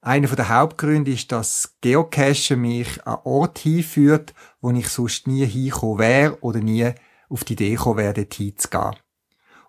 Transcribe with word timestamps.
Einer 0.00 0.28
der 0.28 0.48
Hauptgründe 0.48 1.10
ist, 1.10 1.32
dass 1.32 1.74
Geocachen 1.80 2.60
mich 2.60 3.04
an 3.04 3.18
Ort 3.24 3.58
hinführt, 3.58 4.32
wo 4.60 4.70
ich 4.70 4.88
sonst 4.90 5.26
nie 5.26 5.44
hingekommen 5.44 5.98
wäre 5.98 6.38
oder 6.40 6.60
nie 6.60 6.88
auf 7.28 7.42
die 7.42 7.54
Idee 7.54 7.70
gekommen 7.70 7.98
wäre, 7.98 8.14
dort 8.14 8.32
hinzugehen. 8.34 8.94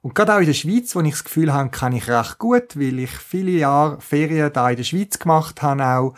Und 0.03 0.13
gerade 0.13 0.35
auch 0.35 0.39
in 0.39 0.45
der 0.45 0.53
Schweiz, 0.53 0.95
wo 0.95 1.01
ich 1.01 1.13
das 1.13 1.23
Gefühl 1.23 1.51
habe, 1.51 1.71
kann 1.71 1.93
ich 1.93 2.07
recht 2.07 2.37
gut, 2.37 2.79
weil 2.79 2.99
ich 2.99 3.09
viele 3.09 3.53
Jahre 3.53 3.99
Ferien 4.01 4.53
da 4.53 4.69
in 4.69 4.77
der 4.77 4.83
Schweiz 4.83 5.17
gemacht 5.17 5.63
habe, 5.63 5.83
auch, 5.83 6.13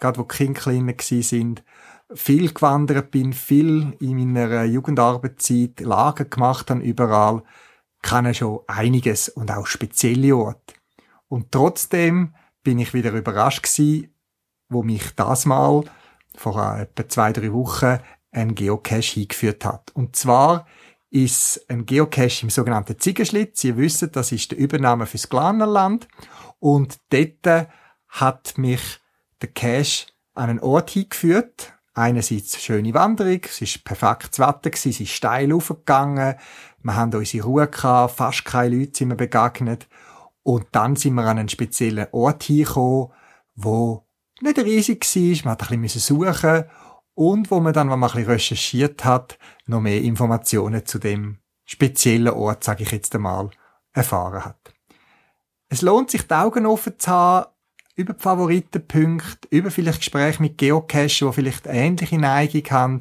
gerade 0.00 0.18
wo 0.18 0.22
die 0.22 0.34
Kinder 0.34 0.58
kleiner 0.58 0.94
sind, 0.98 1.62
viel 2.14 2.50
gewandert 2.50 3.10
bin, 3.10 3.34
viel 3.34 3.94
in 4.00 4.32
meiner 4.32 4.64
Jugendarbeitszeit 4.64 5.80
Lager 5.80 6.24
gemacht 6.24 6.70
habe, 6.70 6.80
überall 6.80 7.42
kann 8.06 8.32
schon 8.34 8.60
einiges 8.66 9.28
und 9.28 9.50
auch 9.50 9.66
spezielle 9.66 10.36
Orte. 10.36 10.74
Und 11.28 11.52
trotzdem 11.52 12.34
bin 12.62 12.78
ich 12.78 12.94
wieder 12.94 13.12
überrascht 13.12 13.62
gewesen, 13.62 14.14
wo 14.68 14.82
mich 14.82 15.14
das 15.14 15.46
mal 15.46 15.84
vor 16.36 16.78
etwa 16.78 17.08
zwei, 17.08 17.32
drei 17.32 17.52
Wochen 17.52 17.98
ein 18.30 18.54
Geocache 18.54 19.20
hingeführt 19.20 19.64
hat. 19.64 19.90
Und 19.94 20.16
zwar 20.16 20.66
ist 21.10 21.64
ein 21.68 21.86
Geocache 21.86 22.42
im 22.42 22.50
sogenannten 22.50 22.98
Ziegenschlitz. 22.98 23.60
Sie 23.60 23.76
wissen, 23.76 24.12
das 24.12 24.32
ist 24.32 24.50
der 24.50 24.58
Übernahme 24.58 25.06
fürs 25.06 25.28
Glanerland. 25.28 26.08
Und 26.58 26.98
dort 27.10 27.68
hat 28.08 28.58
mich 28.58 29.00
der 29.40 29.48
Cache 29.50 30.06
an 30.34 30.50
einen 30.50 30.60
Ort 30.60 30.90
hingeführt, 30.90 31.72
einerseits 31.94 32.62
schöne 32.62 32.92
Wanderung, 32.92 33.40
es 33.44 33.62
ist 33.62 33.84
perfektes 33.84 34.38
Wetter 34.38 34.70
es 34.72 34.84
ist 34.86 35.08
steil 35.08 35.52
aufgegangen, 35.52 36.34
wir 36.86 36.96
haben 36.96 37.14
unsere 37.14 37.44
Ruhe 37.44 37.66
gehabt, 37.66 38.16
fast 38.16 38.44
keine 38.44 38.76
Leute 38.76 38.96
sind 38.96 39.08
mir 39.08 39.16
begegnet 39.16 39.88
und 40.42 40.66
dann 40.72 40.96
sind 40.96 41.14
wir 41.14 41.24
an 41.24 41.38
einen 41.38 41.48
speziellen 41.48 42.06
Ort 42.12 42.44
hingekommen, 42.44 43.08
wo 43.54 44.06
nicht 44.40 44.58
riesig 44.58 45.04
war, 45.04 45.44
man 45.44 45.52
hat 45.52 45.70
ein 45.70 45.82
bisschen 45.82 46.00
suchen 46.00 46.64
und 47.14 47.50
wo 47.50 47.60
man 47.60 47.72
dann, 47.72 47.90
wenn 47.90 47.98
man 47.98 48.10
ein 48.10 48.14
bisschen 48.14 48.30
recherchiert 48.30 49.04
hat, 49.04 49.38
noch 49.66 49.80
mehr 49.80 50.00
Informationen 50.00 50.86
zu 50.86 50.98
dem 50.98 51.38
speziellen 51.64 52.32
Ort, 52.32 52.62
sage 52.62 52.84
ich 52.84 52.92
jetzt 52.92 53.14
einmal, 53.14 53.50
erfahren 53.92 54.44
hat. 54.44 54.72
Es 55.68 55.82
lohnt 55.82 56.10
sich, 56.10 56.26
die 56.26 56.34
Augen 56.34 56.66
offen 56.66 56.98
zu 56.98 57.10
haben, 57.10 57.50
über 57.96 58.12
die 58.12 58.22
Favoritenpunkte, 58.22 59.48
über 59.50 59.70
vielleicht 59.70 60.00
Gespräche 60.00 60.42
mit 60.42 60.58
Geocacher, 60.58 61.26
die 61.26 61.32
vielleicht 61.32 61.66
ähnliche 61.66 62.18
Neigung 62.18 62.64
haben 62.70 63.00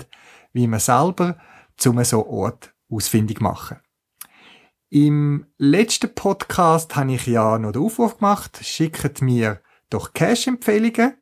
wie 0.53 0.67
man 0.67 0.79
selber, 0.79 1.37
um 1.85 2.03
so 2.05 2.25
Ort 2.25 2.74
ausfindig 2.95 3.41
machen. 3.41 3.79
Im 4.89 5.45
letzten 5.57 6.13
Podcast 6.13 6.95
habe 6.95 7.13
ich 7.13 7.27
ja 7.27 7.57
noch 7.57 7.71
den 7.71 7.81
Aufruf 7.81 8.17
gemacht, 8.17 8.59
schickt 8.63 9.21
mir 9.21 9.61
doch 9.89 10.13
Cache-Empfehlungen, 10.13 11.15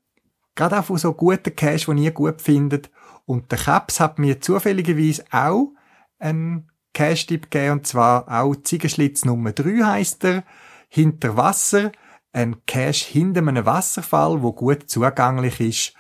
gerade 0.56 0.80
auch 0.80 0.86
von 0.86 0.98
so 0.98 1.14
guten 1.14 1.56
Cache, 1.56 1.96
die 1.96 2.04
ihr 2.04 2.12
gut 2.12 2.42
findet. 2.42 2.92
Und 3.26 3.52
der 3.52 3.60
Caps 3.60 4.00
hat 4.00 4.20
mir 4.20 4.42
zufälligerweise 4.42 5.24
auch 5.32 5.74
einen 6.20 6.70
Cache-Tipp 6.94 7.50
gegeben, 7.50 7.80
und 7.80 7.88
zwar 7.88 8.28
auch 8.30 8.56
Ziegenschlitz 8.56 9.26
Nummer 9.26 9.54
3 9.54 9.84
heisst 9.84 10.24
er, 10.26 10.44
hinter 10.90 11.36
Wasser 11.38 11.92
ein 12.34 12.66
Cache 12.66 13.06
hinter 13.06 13.42
einem 13.42 13.66
Wasserfall, 13.66 14.42
wo 14.42 14.52
gut 14.52 14.90
zugänglich 14.90 15.60
ist 15.60 15.94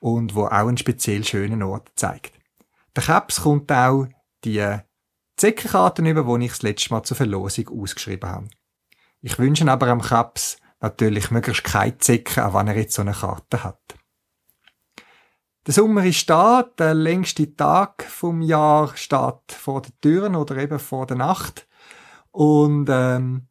und 0.00 0.34
wo 0.34 0.44
auch 0.44 0.68
einen 0.68 0.76
speziell 0.76 1.24
schönen 1.24 1.62
Ort 1.62 1.90
zeigt. 1.96 2.32
Der 2.94 3.02
Caps 3.02 3.42
kommt 3.42 3.72
auch 3.72 4.06
die 4.44 4.78
Zeckenkarten 5.38 6.06
über, 6.06 6.38
die 6.38 6.46
ich 6.46 6.52
das 6.52 6.62
letzte 6.62 6.92
Mal 6.92 7.02
zur 7.02 7.16
Verlosung 7.16 7.68
ausgeschrieben 7.68 8.28
habe. 8.28 8.48
Ich 9.20 9.38
wünsche 9.38 9.70
aber 9.70 9.88
am 9.88 10.02
Caps 10.02 10.58
natürlich 10.80 11.30
möglichst 11.30 11.64
keine 11.64 11.98
Zecken, 11.98 12.42
auch 12.42 12.54
wenn 12.54 12.68
er 12.68 12.76
jetzt 12.76 12.94
so 12.94 13.02
eine 13.02 13.12
Karte 13.12 13.64
hat. 13.64 13.80
Der 15.66 15.74
Sommer 15.74 16.04
ist 16.04 16.28
da, 16.30 16.62
der 16.78 16.94
längste 16.94 17.54
Tag 17.54 18.04
vom 18.04 18.42
Jahr 18.42 18.96
steht 18.96 19.52
vor 19.52 19.82
den 19.82 19.92
Türen 20.00 20.36
oder 20.36 20.56
eben 20.56 20.78
vor 20.78 21.06
der 21.06 21.16
Nacht. 21.16 21.66
Und 22.30 22.88
ähm, 22.90 23.48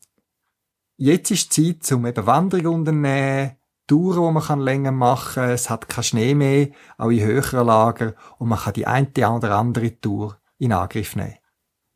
Jetzt 1.00 1.30
ist 1.30 1.56
die 1.56 1.78
Zeit, 1.78 1.96
um 1.96 2.08
eben 2.08 2.26
Wanderungen 2.26 2.80
unternehmen, 2.80 3.52
Touren, 3.86 4.28
die 4.28 4.34
man 4.34 4.44
kann 4.44 4.60
länger 4.60 4.92
machen 4.92 5.36
kann. 5.36 5.52
Es 5.52 5.70
hat 5.70 5.88
keinen 5.88 6.04
Schnee 6.04 6.34
mehr, 6.34 6.70
auch 6.98 7.12
in 7.12 7.24
höheren 7.24 7.68
Lager. 7.68 8.16
Und 8.40 8.50
man 8.50 8.58
kann 8.58 8.74
die 8.74 8.88
eine 8.88 9.08
oder 9.32 9.56
andere 9.56 10.02
Tour 10.02 10.38
in 10.58 10.74
Angriff 10.74 11.16
nehmen. 11.16 11.36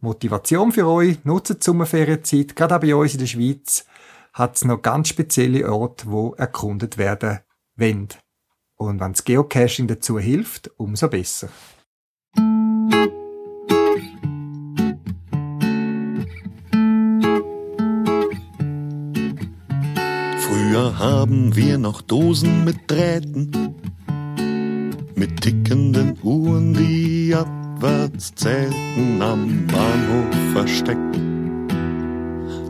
Motivation 0.01 0.71
für 0.71 0.87
euch, 0.87 1.23
nutzt 1.23 1.49
die 1.49 1.63
Sommerferienzeit. 1.63 2.55
Gerade 2.55 2.75
auch 2.75 2.81
bei 2.81 2.95
uns 2.95 3.13
in 3.13 3.19
der 3.19 3.27
Schweiz 3.27 3.85
hat 4.33 4.55
es 4.55 4.65
noch 4.65 4.81
ganz 4.81 5.09
spezielle 5.09 5.71
Orte, 5.71 6.09
wo 6.09 6.33
erkundet 6.33 6.97
werden 6.97 7.39
wollen. 7.75 8.07
Und 8.77 8.99
wenn 8.99 9.11
das 9.13 9.23
Geocaching 9.23 9.87
dazu 9.87 10.17
hilft, 10.17 10.71
umso 10.77 11.07
besser. 11.07 11.49
Früher 20.39 20.97
haben 20.97 21.55
wir 21.55 21.77
noch 21.77 22.01
Dosen 22.01 22.63
mit 22.63 22.89
Drähten, 22.89 23.75
mit 25.13 25.41
tickenden 25.41 26.17
Uhren, 26.23 26.73
die 26.73 27.35
abwärts 27.35 27.60
zählten, 28.17 29.21
am 29.21 29.67
Bahnhof 29.67 30.53
versteckt. 30.53 30.99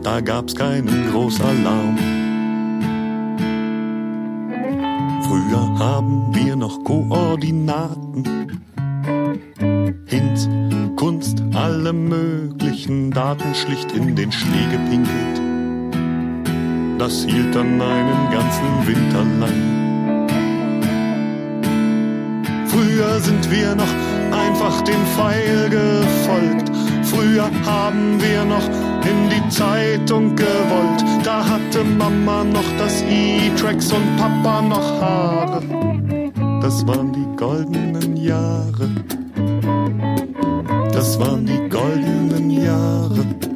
Da 0.03 0.19
gab's 0.21 0.55
keinen 0.55 1.11
Großalarm. 1.11 1.97
Früher 5.23 5.79
haben 5.79 6.33
wir 6.33 6.55
noch 6.55 6.83
Koordinaten, 6.83 8.23
Hinz, 10.05 10.49
Kunst, 10.95 11.41
alle 11.53 11.93
möglichen 11.93 13.11
Daten 13.11 13.53
schlicht 13.53 13.91
in 13.91 14.15
den 14.15 14.31
Schnee 14.31 14.67
gepinkelt 14.71 15.41
das 17.01 17.25
hielt 17.25 17.55
dann 17.55 17.81
einen 17.81 18.31
ganzen 18.31 18.87
Winter 18.87 19.23
lang. 19.39 19.59
Früher 22.67 23.19
sind 23.19 23.49
wir 23.49 23.73
noch 23.73 24.10
einfach 24.31 24.81
dem 24.81 25.05
Pfeil 25.15 25.69
gefolgt. 25.69 26.71
Früher 27.03 27.49
haben 27.65 28.21
wir 28.21 28.45
noch 28.45 28.65
in 29.05 29.29
die 29.29 29.49
Zeitung 29.49 30.35
gewollt. 30.35 31.03
Da 31.23 31.45
hatte 31.45 31.83
Mama 31.83 32.43
noch 32.43 32.77
das 32.77 33.03
E-Tracks 33.03 33.91
und 33.91 34.15
Papa 34.17 34.61
noch 34.61 35.01
Haare. 35.01 35.61
Das 36.61 36.85
waren 36.87 37.11
die 37.11 37.35
goldenen 37.35 38.15
Jahre. 38.17 38.89
Das 40.93 41.19
waren 41.19 41.45
die 41.45 41.69
goldenen 41.69 42.49
Jahre. 42.49 43.50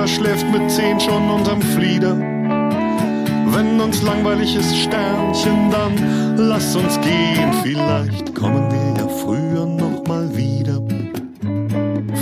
Köter 0.00 0.08
schläft 0.08 0.50
mit 0.50 0.70
zehn 0.70 0.98
schon 0.98 1.28
unterm 1.30 1.60
Flieder. 1.60 2.16
Wenn 2.16 3.78
uns 3.80 4.02
langweilig 4.02 4.56
ist, 4.56 4.74
Sternchen, 4.74 5.70
dann 5.70 6.38
lass 6.38 6.74
uns 6.74 6.98
gehen. 7.00 7.52
Vielleicht 7.62 8.34
kommen 8.34 8.70
wir 8.70 9.02
ja 9.02 9.08
früher 9.08 9.66
noch 9.66 10.06
mal 10.06 10.34
wieder. 10.34 10.80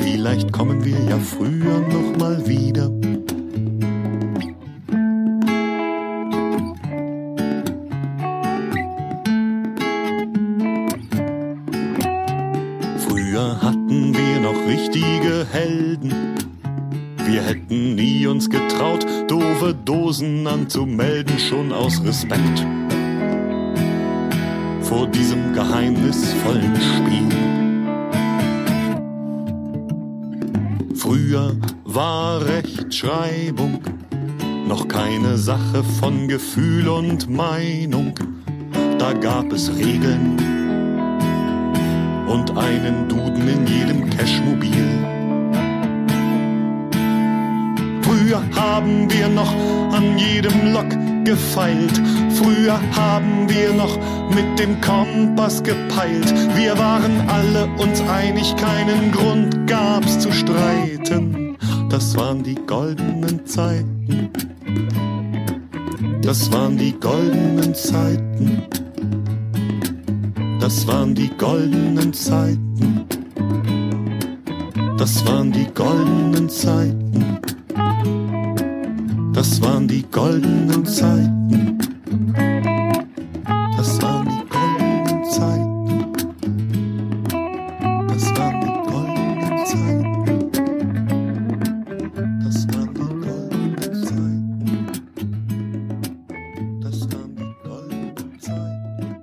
Vielleicht 0.03 0.53
kommen 0.53 0.85
wir 0.85 0.99
ja 1.09 1.19
früher 1.19 1.81
noch 1.93 2.19
mal 2.19 2.45
wieder. 2.49 2.91
Schon 21.59 21.73
aus 21.73 22.01
Respekt 22.05 22.65
vor 24.81 25.09
diesem 25.09 25.53
geheimnisvollen 25.53 26.77
Spiel. 26.77 27.29
Früher 30.95 31.57
war 31.85 32.47
Rechtschreibung 32.47 33.81
noch 34.69 34.87
keine 34.87 35.37
Sache 35.37 35.83
von 35.99 36.29
Gefühl 36.29 36.89
und 36.89 37.29
Meinung. 37.29 38.15
Da 39.01 39.13
gab 39.13 39.53
es 39.53 39.69
Regeln 39.77 40.37
und 42.29 42.57
einen 42.57 43.09
Duden 43.09 43.49
in 43.49 43.67
jedem 43.67 44.09
Cashmobil. 44.11 44.87
Früher 48.03 48.43
haben 48.55 49.11
wir 49.11 49.29
noch 49.29 49.55
an 49.93 50.17
jedem 50.19 50.73
Lok 50.73 51.08
gefeilt. 51.29 52.01
Früher 52.31 52.81
haben 52.97 53.49
wir 53.51 53.75
noch 53.75 53.99
mit 54.35 54.59
dem 54.59 54.81
Kompass 54.81 55.63
gepeilt. 55.63 56.33
Wir 56.57 56.79
waren 56.79 57.29
alle 57.29 57.67
uns 57.77 58.01
einig, 58.01 58.57
keinen 58.57 59.13
Grund 59.13 59.67
gab's 59.67 60.19
zu 60.19 60.33
streiten. 60.33 61.59
Das 61.91 62.17
waren 62.17 62.43
die 62.43 62.55
goldenen 62.55 63.45
Zeiten. 63.45 64.31
Das 66.23 66.51
waren 66.51 66.79
die 66.79 66.93
goldenen 66.99 67.75
Zeiten. 67.75 68.63
Das 70.61 70.87
waren 70.87 71.15
die 71.15 71.31
goldenen 71.37 72.13
Zeiten. 72.15 73.07
Das 74.97 75.27
waren 75.27 75.53
die 75.53 75.67
goldenen 75.75 76.49
Zeiten. 76.49 77.39
Das 79.39 79.63
waren 79.63 79.87
die 79.87 80.03
goldenen 80.03 80.85
Zeiten. 80.85 81.79
Das 83.77 84.03
waren 84.03 84.29
die 84.29 84.43
goldenen 84.51 85.25
Zeiten. 85.31 86.13
Das 88.09 88.35
waren 88.37 88.61
die 88.61 88.73
goldenen 88.91 89.65
Zeiten. 89.65 90.43
Das 92.43 92.67
waren 92.67 92.93
die 92.95 93.01
goldenen 93.29 93.95
Zeiten. 94.05 94.81
Das 96.83 96.99
waren 97.13 97.37
die 97.37 97.55
goldenen 97.63 98.41
Zeiten. 98.41 99.23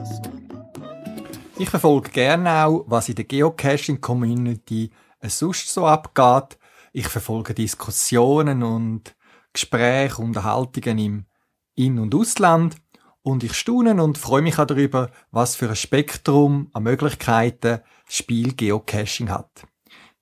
Das 0.00 0.22
waren 0.22 0.48
die 0.48 0.56
goldenen 0.80 1.58
Ich 1.58 1.68
verfolge 1.68 2.08
gerne 2.08 2.64
auch, 2.64 2.84
was 2.86 3.10
in 3.10 3.16
der 3.16 3.26
Geocaching-Community 3.26 4.90
sonst 5.22 5.68
so 5.68 5.86
abgeht. 5.86 6.56
Ich 6.98 7.08
verfolge 7.08 7.52
Diskussionen 7.52 8.62
und 8.62 9.14
Gespräche, 9.52 10.22
Unterhaltungen 10.22 10.96
im 10.96 11.26
In- 11.74 11.98
und 11.98 12.14
Ausland. 12.14 12.76
Und 13.20 13.44
ich 13.44 13.52
staune 13.52 14.02
und 14.02 14.16
freue 14.16 14.40
mich 14.40 14.58
auch 14.58 14.64
darüber, 14.64 15.10
was 15.30 15.56
für 15.56 15.68
ein 15.68 15.76
Spektrum 15.76 16.70
an 16.72 16.84
Möglichkeiten 16.84 17.80
das 18.06 18.14
Spiel 18.16 18.54
Geocaching 18.54 19.28
hat. 19.28 19.66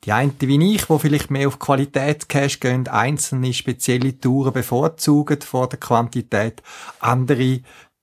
Die 0.02 0.10
einen 0.10 0.34
wie 0.40 0.74
ich, 0.74 0.90
wo 0.90 0.98
vielleicht 0.98 1.30
mehr 1.30 1.46
auf 1.46 1.60
Qualitätscache 1.60 2.58
gehen, 2.58 2.88
einzelne 2.88 3.52
spezielle 3.52 4.18
Touren 4.18 4.52
bevorzugen 4.52 5.42
vor 5.42 5.68
der 5.68 5.78
Quantität. 5.78 6.60
Andere 6.98 7.60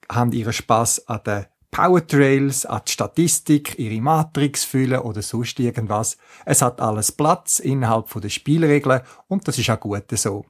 haben 0.10 0.32
ihren 0.32 0.54
Spaß 0.54 1.10
an 1.10 1.20
den 1.26 1.46
Powertrails, 1.72 2.66
an 2.66 2.82
die 2.86 2.92
Statistik, 2.92 3.80
ihre 3.80 4.02
Matrix 4.02 4.66
füllen 4.66 5.00
oder 5.00 5.22
sonst 5.22 5.60
irgendwas. 5.60 6.18
Es 6.46 6.62
hat 6.62 6.82
alles 6.82 7.14
Platz 7.14 7.60
innerhalb 7.60 8.12
der 8.22 8.30
Spielregeln 8.30 9.02
und 9.28 9.48
das 9.48 9.58
ist 9.58 9.70
auch 9.70 9.80
gut 9.80 10.04
so. 10.12 10.46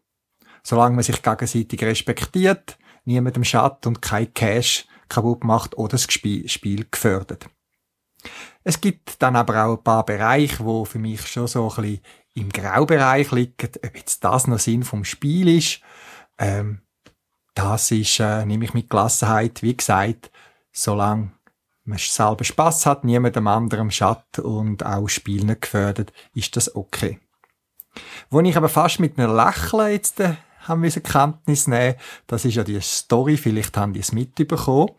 Solange 0.63 0.95
man 0.95 1.03
sich 1.03 1.21
gegenseitig 1.21 1.83
respektiert, 1.83 2.77
niemandem 3.06 3.44
schadet 3.44 3.85
und 3.88 4.01
kein 4.01 4.33
Cash 4.33 4.88
kaputt 5.09 5.44
macht 5.44 5.77
oder 5.77 5.91
das 5.91 6.12
Spiel, 6.12 6.47
Spiel 6.50 6.88
gefördert. 6.89 7.47
Es 8.63 8.81
gibt 8.81 9.21
dann 9.21 9.35
aber 9.35 9.65
auch 9.65 9.77
ein 9.77 9.83
paar 9.83 10.06
Bereiche, 10.06 10.63
wo 10.63 10.85
für 10.85 11.00
mich 11.00 11.25
schon 11.27 11.47
so 11.47 11.69
ein 11.69 11.75
bisschen 11.75 12.01
im 12.33 12.50
Graubereich 12.50 13.31
liegen, 13.31 13.69
ob 13.83 13.95
jetzt 13.95 14.24
das 14.24 14.47
noch 14.47 14.59
Sinn 14.59 14.83
vom 14.83 15.03
Spiel 15.03 15.57
ist. 15.57 15.81
Ähm, 16.38 16.81
das 17.53 17.91
ist, 17.91 18.19
äh, 18.19 18.45
nehme 18.45 18.65
ich 18.65 18.74
mit 18.74 18.89
Gelassenheit, 18.89 19.62
wie 19.62 19.75
gesagt, 19.75 20.31
solange 20.71 21.31
man 21.83 21.97
selber 21.97 22.44
Spaß 22.44 22.85
hat, 22.85 23.03
niemand 23.03 23.35
dem 23.35 23.47
anderen 23.47 23.91
schadet 23.91 24.39
und 24.39 24.85
auch 24.85 25.07
Spiel 25.07 25.44
nicht 25.44 25.62
gefördert, 25.62 26.13
ist 26.33 26.56
das 26.56 26.75
okay. 26.75 27.19
Wo 28.29 28.39
ich 28.39 28.56
aber 28.56 28.69
fast 28.69 29.00
mit 29.00 29.18
einem 29.19 29.35
Lächeln 29.35 29.91
jetzt 29.91 30.19
äh, 30.19 30.35
haben 30.62 30.83
wir 30.83 30.91
Kenntnis 30.91 31.68
nehmen, 31.68 31.95
das 32.27 32.45
ist 32.45 32.56
ja 32.56 32.63
die 32.63 32.79
Story, 32.81 33.35
vielleicht 33.35 33.75
haben 33.77 33.94
die 33.94 34.00
es 34.00 34.12
mitbekommen, 34.12 34.91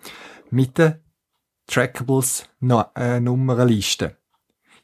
mit 0.51 0.77
der 0.79 1.01
Trackables 1.67 2.45
äh, 2.97 3.21
Nummernliste. 3.21 4.17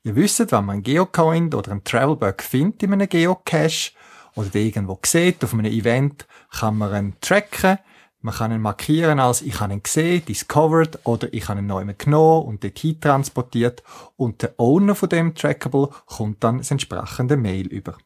Ihr 0.04 0.16
wisst, 0.16 0.38
wenn 0.38 0.64
man 0.64 0.74
einen 0.74 0.82
Geocoin 0.82 1.52
oder 1.52 1.72
einen 1.72 1.84
Travelbug 1.84 2.42
findet 2.42 2.84
in 2.84 2.92
einem 2.92 3.08
Geocache 3.08 3.92
oder 4.36 4.48
den 4.48 4.66
irgendwo 4.66 4.98
sieht, 5.04 5.42
auf 5.42 5.52
einem 5.52 5.66
Event, 5.66 6.26
kann 6.50 6.78
man 6.78 6.94
ihn 6.94 7.16
tracken, 7.20 7.78
man 8.20 8.34
kann 8.34 8.52
ihn 8.52 8.60
markieren 8.60 9.20
als 9.20 9.42
ich 9.42 9.60
habe 9.60 9.72
ihn 9.72 9.82
gesehen, 9.82 10.24
discovered 10.24 10.98
oder 11.04 11.32
ich 11.32 11.48
habe 11.48 11.60
ihn 11.60 11.66
neu 11.66 11.84
genommen 11.96 12.46
und 12.46 12.64
dorthin 12.64 13.00
transportiert 13.00 13.82
und 14.16 14.42
der 14.42 14.54
Owner 14.58 14.94
von 14.94 15.08
dem 15.08 15.34
Trackable 15.34 15.90
kommt 16.06 16.42
dann 16.42 16.58
das 16.58 16.70
entsprechende 16.70 17.36
Mail 17.36 17.68
über. 17.68 17.96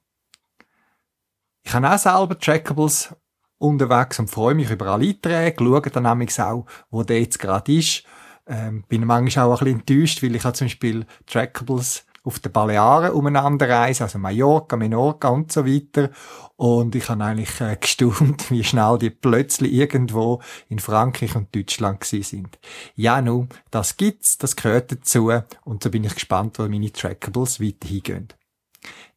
Ich 1.62 1.73
habe 1.73 1.90
auch 1.90 1.99
selber 1.99 2.38
Trackables 2.38 3.14
unterwegs 3.59 4.19
und 4.19 4.28
freue 4.28 4.54
mich 4.54 4.71
über 4.71 4.87
alle 4.87 5.09
Einträge, 5.09 5.64
schaue 5.64 5.81
dann 5.83 6.02
nämlich 6.02 6.38
auch, 6.40 6.66
wo 6.90 7.02
der 7.04 7.21
jetzt 7.21 7.38
gerade 7.38 7.73
ist. 7.73 8.04
Ähm, 8.47 8.85
bin 8.88 9.07
manchmal 9.07 9.47
auch 9.47 9.62
ein 9.62 9.76
bisschen 9.76 9.81
enttäuscht, 9.81 10.23
weil 10.23 10.35
ich 10.35 10.45
habe 10.45 10.54
zum 10.54 10.66
Beispiel 10.66 11.07
Trackables 11.26 12.04
auf 12.25 12.38
den 12.38 12.52
Balearen 12.52 13.12
umeinander 13.12 13.69
reisen, 13.69 14.05
also 14.05 14.19
Mallorca, 14.19 14.76
Menorca 14.76 15.29
und 15.29 15.50
so 15.50 15.67
weiter. 15.67 16.11
Und 16.57 16.95
ich 16.95 17.09
habe 17.09 17.25
eigentlich 17.25 17.61
äh, 17.61 17.76
gestaunt, 17.81 18.50
wie 18.50 18.62
schnell 18.62 18.99
die 18.99 19.11
plötzlich 19.11 19.73
irgendwo 19.73 20.41
in 20.69 20.79
Frankreich 20.79 21.35
und 21.35 21.55
Deutschland 21.55 22.00
gewesen 22.00 22.23
sind. 22.23 22.59
Ja, 22.95 23.21
nun, 23.21 23.49
das 23.71 23.97
gibt's, 23.97 24.38
das 24.38 24.55
gehört 24.55 24.93
dazu 24.93 25.33
und 25.64 25.83
so 25.83 25.91
bin 25.91 26.05
ich 26.05 26.14
gespannt, 26.14 26.59
wo 26.59 26.69
meine 26.69 26.93
Trackables 26.93 27.61
weiterhin 27.61 28.02
gehen. 28.02 28.29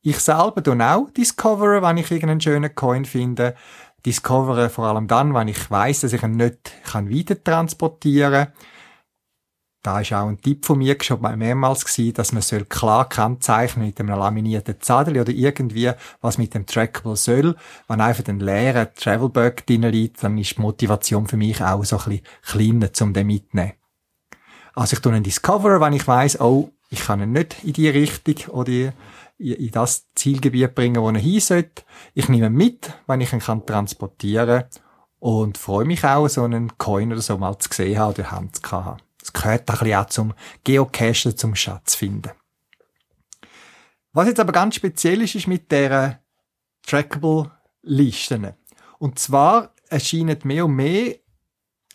Ich 0.01 0.19
selber 0.19 0.61
tue 0.61 0.79
auch 0.79 1.09
Discoveren, 1.09 1.81
wenn 1.83 1.97
ich 1.97 2.11
irgendeinen 2.11 2.41
schönen 2.41 2.75
Coin 2.75 3.05
finde. 3.05 3.55
Discoveren 4.05 4.69
vor 4.69 4.85
allem 4.85 5.07
dann, 5.07 5.33
wenn 5.33 5.47
ich 5.47 5.71
weiß, 5.71 6.01
dass 6.01 6.13
ich 6.13 6.21
ihn 6.21 6.37
nicht 6.37 6.71
kann 6.83 7.09
weiter 7.09 7.43
transportieren 7.43 8.45
kann. 8.45 8.53
Da 9.85 9.99
ist 9.99 10.13
auch 10.13 10.27
ein 10.27 10.41
Tipp 10.41 10.65
von 10.65 10.79
mir 10.79 10.97
schon 10.99 11.21
mehrmals 11.37 11.85
gewesen, 11.85 12.15
dass 12.15 12.31
man 12.31 12.41
soll 12.41 12.65
klar 12.65 13.07
kennzeichnen 13.07 13.85
mit 13.85 13.99
einem 13.99 14.17
laminierten 14.17 14.81
Zettel 14.81 15.19
oder 15.19 15.31
irgendwie, 15.31 15.91
was 16.21 16.39
mit 16.39 16.55
dem 16.55 16.65
Trackable 16.65 17.15
soll. 17.15 17.55
Wenn 17.87 18.01
einfach 18.01 18.27
ein 18.27 18.39
leerer 18.39 18.91
Travelbug 18.91 19.63
drin 19.67 19.83
liegt, 19.83 20.23
dann 20.23 20.39
ist 20.39 20.57
die 20.57 20.61
Motivation 20.61 21.27
für 21.27 21.37
mich 21.37 21.61
auch 21.61 21.85
so 21.85 21.99
ein 21.99 22.03
bisschen 22.03 22.23
kleiner, 22.41 22.89
um 22.99 23.13
den 23.13 23.27
mitzunehmen. 23.27 23.73
Also 24.73 24.95
ich 24.95 25.01
tue 25.01 25.13
einen 25.13 25.23
Discover, 25.23 25.79
wenn 25.79 25.93
ich 25.93 26.07
weiss, 26.07 26.41
oh, 26.41 26.71
ich 26.89 27.01
kann 27.01 27.21
ihn 27.21 27.33
nicht 27.33 27.63
in 27.63 27.73
die 27.73 27.89
Richtung 27.89 28.55
oder 28.55 28.91
in 29.37 29.71
das 29.71 30.07
Zielgebiet 30.15 30.73
bringen, 30.73 30.99
wo 30.99 31.09
er 31.09 31.19
hin 31.19 31.39
sollte. 31.39 31.83
Ich 32.15 32.27
nehme 32.27 32.47
ihn 32.47 32.53
mit, 32.53 32.91
wenn 33.05 33.21
ich 33.21 33.33
ihn 33.33 33.39
kann 33.39 33.63
transportieren 33.63 34.63
und 35.19 35.59
freue 35.59 35.85
mich 35.85 36.03
auch, 36.03 36.27
so 36.27 36.41
einen 36.41 36.75
Coin 36.79 37.11
oder 37.11 37.21
so 37.21 37.37
mal 37.37 37.59
zu 37.59 37.69
sehen 37.71 38.01
oder 38.01 38.31
Hand 38.31 38.55
zu 38.55 38.71
haben. 38.71 39.04
Gehört 39.35 39.69
ein 39.69 39.93
auch 39.95 40.05
zum 40.05 40.33
Geocachen, 40.63 41.35
zum 41.35 41.55
Schatz 41.55 41.95
finden. 41.95 42.31
Was 44.13 44.27
jetzt 44.27 44.39
aber 44.39 44.53
ganz 44.53 44.75
speziell 44.75 45.21
ist, 45.21 45.35
ist 45.35 45.47
mit 45.47 45.69
der 45.71 46.21
Trackable-Listen. 46.87 48.53
Und 48.97 49.19
zwar 49.19 49.73
erscheinen 49.89 50.39
mehr 50.43 50.65
und 50.65 50.75
mehr 50.75 51.15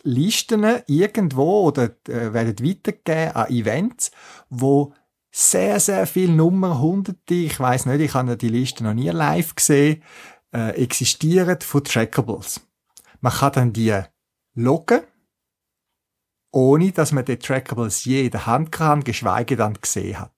Listen 0.03 0.83
irgendwo 0.87 1.67
oder 1.67 1.95
äh, 2.07 2.33
werden 2.33 2.59
weitergegeben 2.59 3.35
an 3.35 3.49
Events, 3.49 4.11
wo 4.49 4.93
sehr, 5.31 5.79
sehr 5.79 6.05
viele 6.05 6.33
Nummer, 6.33 6.79
hunderte, 6.79 7.33
ich 7.33 7.59
weiß 7.59 7.85
nicht, 7.87 8.01
ich 8.01 8.13
habe 8.13 8.37
die 8.37 8.49
Liste 8.49 8.83
noch 8.83 8.93
nie 8.93 9.09
live 9.09 9.55
gesehen, 9.55 10.03
äh, 10.53 10.71
existieren 10.71 11.59
von 11.61 11.83
Trackables. 11.83 12.61
Man 13.21 13.33
kann 13.33 13.53
dann 13.53 13.73
die 13.73 13.99
loggen, 14.53 15.01
ohne 16.51 16.91
dass 16.91 17.11
man 17.11 17.25
die 17.25 17.37
Trackables 17.37 18.05
je 18.05 18.25
in 18.25 18.31
der 18.31 18.45
Hand 18.45 18.71
kann, 18.71 19.03
geschweige 19.03 19.55
dann 19.55 19.75
gesehen 19.75 20.19
hat. 20.19 20.31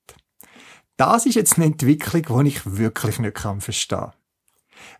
Das 0.96 1.26
ist 1.26 1.34
jetzt 1.34 1.56
eine 1.56 1.66
Entwicklung, 1.66 2.44
die 2.44 2.48
ich 2.50 2.76
wirklich 2.76 3.18
nicht 3.18 3.38
verstehen 3.38 3.98
kann 3.98 4.12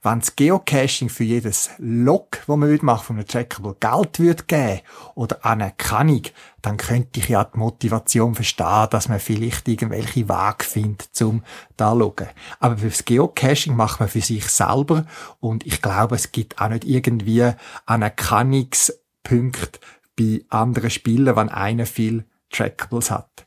wenn 0.05 0.21
das 0.21 0.37
Geocaching 0.37 1.09
für 1.09 1.25
jedes 1.25 1.71
Log, 1.79 2.43
wo 2.47 2.57
man 2.57 2.79
machen 2.83 3.05
von 3.05 3.17
einem 3.17 3.27
Trackable 3.27 3.77
Geld 3.81 4.19
würde 4.19 4.45
geben 4.45 4.81
oder 5.15 5.45
Anerkennung, 5.45 6.23
dann 6.63 6.77
könnte 6.77 7.21
ich 7.21 7.29
ja 7.29 7.45
die 7.45 7.59
Motivation 7.59 8.35
verstehen, 8.35 8.89
dass 8.91 9.09
man 9.09 9.21
vielleicht 9.21 9.67
irgendwelche 9.67 10.29
Wege 10.29 10.65
findet, 10.65 11.09
zum 11.13 11.43
da 11.77 11.93
loggen. 11.93 12.29
Aber 12.61 12.77
fürs 12.77 13.05
Geocaching 13.05 13.75
macht 13.77 14.01
man 14.01 14.09
für 14.09 14.21
sich 14.21 14.47
selber 14.49 15.07
und 15.41 15.67
ich 15.67 15.81
glaube, 15.81 16.17
es 16.17 16.33
gibt 16.33 16.61
auch 16.61 16.69
nicht 16.69 16.85
irgendwie 16.85 17.53
Anerkennungspunkte 17.87 19.81
bei 20.17 20.45
anderen 20.49 20.91
Spielen, 20.91 21.37
wenn 21.37 21.49
einer 21.49 21.87
viel 21.87 22.27
Trackables 22.51 23.11
hat. 23.11 23.45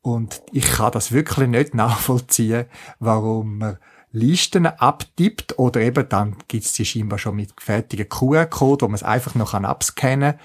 Und 0.00 0.42
ich 0.52 0.64
kann 0.64 0.92
das 0.92 1.12
wirklich 1.12 1.48
nicht 1.48 1.74
nachvollziehen, 1.74 2.66
warum 2.98 3.58
man 3.58 3.78
Listen 4.14 4.66
abtippt 4.66 5.58
oder 5.58 5.80
eben 5.80 6.06
dann 6.06 6.36
gibt's 6.46 6.74
die 6.74 6.84
scheinbar 6.84 7.18
schon 7.18 7.36
mit 7.36 7.54
fertigen 7.58 8.08
QR-Code, 8.08 8.82
wo 8.84 8.88
man 8.88 8.96
es 8.96 9.02
einfach 9.02 9.34
noch 9.34 9.54
abscannen 9.54 10.32
kann, 10.32 10.40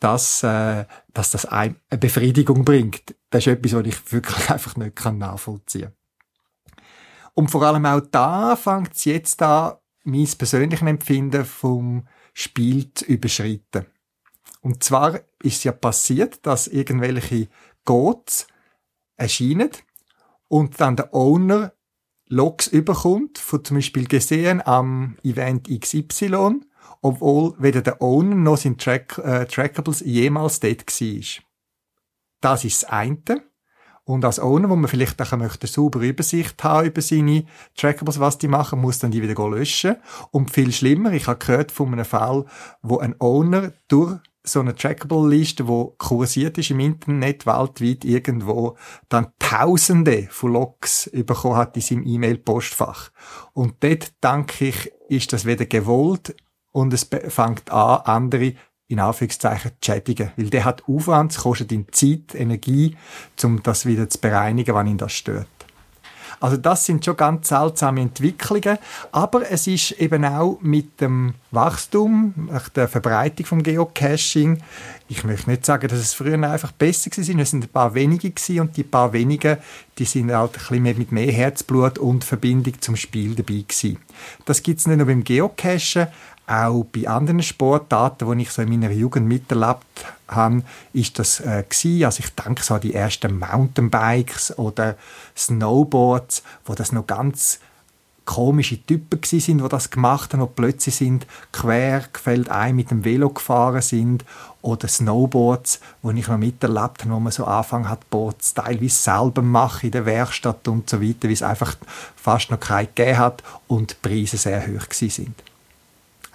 dass, 0.00 0.42
äh, 0.42 0.86
dass 1.14 1.30
das 1.30 1.46
eine 1.46 1.76
Befriedigung 1.90 2.64
bringt. 2.64 3.14
Das 3.30 3.46
ist 3.46 3.52
etwas, 3.52 3.74
was 3.74 3.86
ich 3.86 4.12
wirklich 4.12 4.50
einfach 4.50 4.76
nicht 4.76 4.96
kann 4.96 5.18
nachvollziehen 5.18 5.92
Und 7.34 7.50
vor 7.50 7.62
allem 7.62 7.86
auch 7.86 8.02
da 8.10 8.56
fängt 8.56 8.94
es 8.94 9.04
jetzt 9.04 9.40
an, 9.40 9.74
mein 10.02 10.28
persönliches 10.38 10.86
Empfinden 10.86 11.44
vom 11.44 12.08
Spiel 12.32 12.92
zu 12.92 13.04
überschreiten. 13.04 13.86
Und 14.60 14.82
zwar 14.82 15.20
ist 15.42 15.64
ja 15.64 15.72
passiert, 15.72 16.44
dass 16.46 16.66
irgendwelche 16.66 17.48
Codes 17.84 18.46
erscheinen 19.16 19.70
und 20.48 20.80
dann 20.80 20.96
der 20.96 21.14
Owner 21.14 21.72
Logs 22.28 22.66
überkommt, 22.66 23.38
von 23.38 23.64
zum 23.64 23.76
Beispiel 23.76 24.06
gesehen 24.08 24.60
am 24.66 25.16
Event 25.22 25.68
XY, 25.68 26.60
obwohl 27.00 27.54
weder 27.58 27.82
der 27.82 28.02
Owner 28.02 28.34
noch 28.34 28.56
sein 28.56 28.78
Track, 28.78 29.18
äh, 29.18 29.46
Trackables 29.46 30.00
jemals 30.00 30.58
dort 30.58 30.88
war. 30.88 31.42
Das 32.40 32.64
ist 32.64 32.82
das 32.82 32.90
eine. 32.90 33.42
Und 34.04 34.24
als 34.24 34.38
Owner, 34.38 34.70
wo 34.70 34.76
man 34.76 34.88
vielleicht 34.88 35.20
auch 35.20 35.36
möchte, 35.36 35.62
eine 35.62 35.72
saubere 35.72 36.06
Übersicht 36.06 36.62
haben 36.62 36.86
über 36.86 37.02
seine 37.02 37.44
Trackables, 37.76 38.20
was 38.20 38.38
die 38.38 38.46
machen, 38.48 38.80
muss 38.80 39.00
dann 39.00 39.10
die 39.10 39.22
wieder 39.22 39.48
löschen. 39.48 39.96
Und 40.30 40.52
viel 40.52 40.72
schlimmer, 40.72 41.12
ich 41.12 41.26
habe 41.26 41.38
gehört 41.38 41.72
von 41.72 41.92
einem 41.92 42.04
Fall, 42.04 42.44
wo 42.82 42.98
ein 42.98 43.20
Owner 43.20 43.72
durch 43.88 44.18
so 44.48 44.60
eine 44.60 44.74
Trackable-Liste, 44.74 45.68
wo 45.68 45.94
kursiert 45.98 46.58
ist 46.58 46.70
im 46.70 46.80
Internet 46.80 47.46
weltweit 47.46 48.04
irgendwo, 48.04 48.76
dann 49.08 49.28
Tausende 49.38 50.28
von 50.30 50.52
Logs 50.52 51.10
bekommen 51.12 51.56
hat 51.56 51.76
in 51.76 51.82
seinem 51.82 52.06
E-Mail-Postfach. 52.06 53.10
Und 53.52 53.74
dort, 53.80 54.12
denke 54.22 54.66
ich, 54.66 54.92
ist 55.08 55.32
das 55.32 55.44
wieder 55.44 55.66
gewollt 55.66 56.34
und 56.72 56.92
es 56.92 57.08
fängt 57.28 57.70
an, 57.70 58.00
andere 58.04 58.54
in 58.88 59.00
Anführungszeichen 59.00 59.72
zu 59.80 59.92
schädigen. 59.92 60.30
Weil 60.36 60.50
der 60.50 60.64
hat 60.64 60.84
Aufwand, 60.88 61.32
es 61.32 61.38
kostet 61.38 61.72
ihn 61.72 61.86
Zeit, 61.90 62.34
Energie, 62.34 62.96
um 63.42 63.62
das 63.62 63.86
wieder 63.86 64.08
zu 64.08 64.20
bereinigen, 64.20 64.74
wenn 64.74 64.86
ihn 64.86 64.98
das 64.98 65.12
stört. 65.12 65.48
Also 66.40 66.56
das 66.56 66.84
sind 66.84 67.04
schon 67.04 67.16
ganz 67.16 67.48
seltsame 67.48 68.00
Entwicklungen, 68.00 68.78
aber 69.12 69.50
es 69.50 69.66
ist 69.66 69.92
eben 69.92 70.24
auch 70.24 70.58
mit 70.60 71.00
dem 71.00 71.34
Wachstum, 71.50 72.50
der 72.74 72.88
Verbreitung 72.88 73.46
vom 73.46 73.62
Geocaching, 73.62 74.62
ich 75.08 75.24
möchte 75.24 75.50
nicht 75.50 75.64
sagen, 75.64 75.88
dass 75.88 75.98
es 75.98 76.14
früher 76.14 76.34
einfach 76.34 76.72
besser 76.72 77.10
war, 77.10 77.40
es 77.40 77.50
sind 77.50 77.64
ein 77.64 77.68
paar 77.68 77.94
wenige 77.94 78.30
gewesen 78.30 78.60
und 78.60 78.76
die 78.76 78.82
paar 78.82 79.12
wenigen, 79.12 79.58
die 79.98 80.04
sind 80.04 80.32
halt 80.32 80.52
ein 80.52 80.58
bisschen 80.58 80.82
mehr 80.82 80.94
mit 80.94 81.12
mehr 81.12 81.32
Herzblut 81.32 81.98
und 81.98 82.24
Verbindung 82.24 82.80
zum 82.80 82.96
Spiel 82.96 83.34
dabei 83.34 83.64
gewesen. 83.66 83.98
Das 84.44 84.62
gibt 84.62 84.80
es 84.80 84.86
nicht 84.86 84.96
nur 84.96 85.06
beim 85.06 85.24
Geocachen, 85.24 86.08
auch 86.46 86.84
bei 86.84 87.08
anderen 87.08 87.42
Sportarten, 87.42 88.30
die 88.30 88.42
ich 88.42 88.50
so 88.50 88.62
in 88.62 88.68
meiner 88.68 88.90
Jugend 88.90 89.26
miterlebt 89.26 89.84
habe, 90.28 90.62
ist 90.92 91.18
das 91.18 91.40
äh, 91.40 91.64
gewesen. 91.68 92.04
Also 92.04 92.22
ich 92.22 92.30
denke 92.34 92.62
so 92.62 92.74
an 92.74 92.80
die 92.80 92.94
ersten 92.94 93.38
Mountainbikes 93.38 94.58
oder 94.58 94.96
Snowboards, 95.36 96.42
wo 96.64 96.74
das 96.74 96.92
noch 96.92 97.06
ganz 97.06 97.60
komische 98.26 98.84
Typen 98.84 99.20
gewesen 99.20 99.40
sind, 99.40 99.62
die 99.62 99.68
das 99.68 99.90
gemacht 99.90 100.32
haben, 100.32 100.42
und 100.42 100.56
plötzlich 100.56 100.96
sind 100.96 101.26
quer 101.52 102.04
gefällt 102.12 102.50
ein 102.50 102.76
mit 102.76 102.90
dem 102.90 103.04
Velo 103.04 103.30
gefahren 103.30 103.80
sind 103.80 104.24
oder 104.60 104.88
Snowboards, 104.88 105.80
wo 106.02 106.10
ich 106.10 106.26
noch 106.26 106.36
miterlebt 106.36 107.04
habe, 107.04 107.10
wo 107.10 107.20
man 107.20 107.32
so 107.32 107.44
anfangen 107.44 107.88
hat, 107.88 108.10
Boards 108.10 108.52
teilweise 108.52 108.96
selber 108.96 109.42
machen 109.42 109.86
in 109.86 109.92
der 109.92 110.06
Werkstatt 110.06 110.66
und 110.68 110.90
so 110.90 111.00
weiter, 111.00 111.28
wie 111.28 111.34
es 111.34 111.42
einfach 111.42 111.76
fast 112.16 112.50
noch 112.50 112.60
keinen 112.60 112.88
gegeben 112.94 113.18
hat 113.18 113.42
und 113.68 113.92
die 113.92 114.08
Preise 114.08 114.36
sehr 114.36 114.60
hoch 114.62 114.88
gewesen 114.88 115.10
sind. 115.10 115.42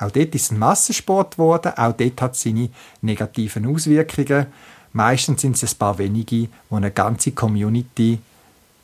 Auch 0.01 0.12
dort 0.12 0.34
ist 0.34 0.46
es 0.46 0.51
ein 0.51 0.60
Massensport 0.60 1.36
geworden, 1.36 1.74
auch 1.75 1.93
dort 1.93 2.22
hat 2.22 2.34
es 2.34 2.41
seine 2.41 2.70
negativen 3.01 3.67
Auswirkungen. 3.67 4.48
Meistens 4.93 5.41
sind 5.41 5.62
es 5.62 5.74
ein 5.74 5.77
paar 5.77 5.98
wenige, 6.00 6.48
die 6.48 6.50
eine 6.70 6.91
ganze 6.91 7.31
Community 7.31 8.20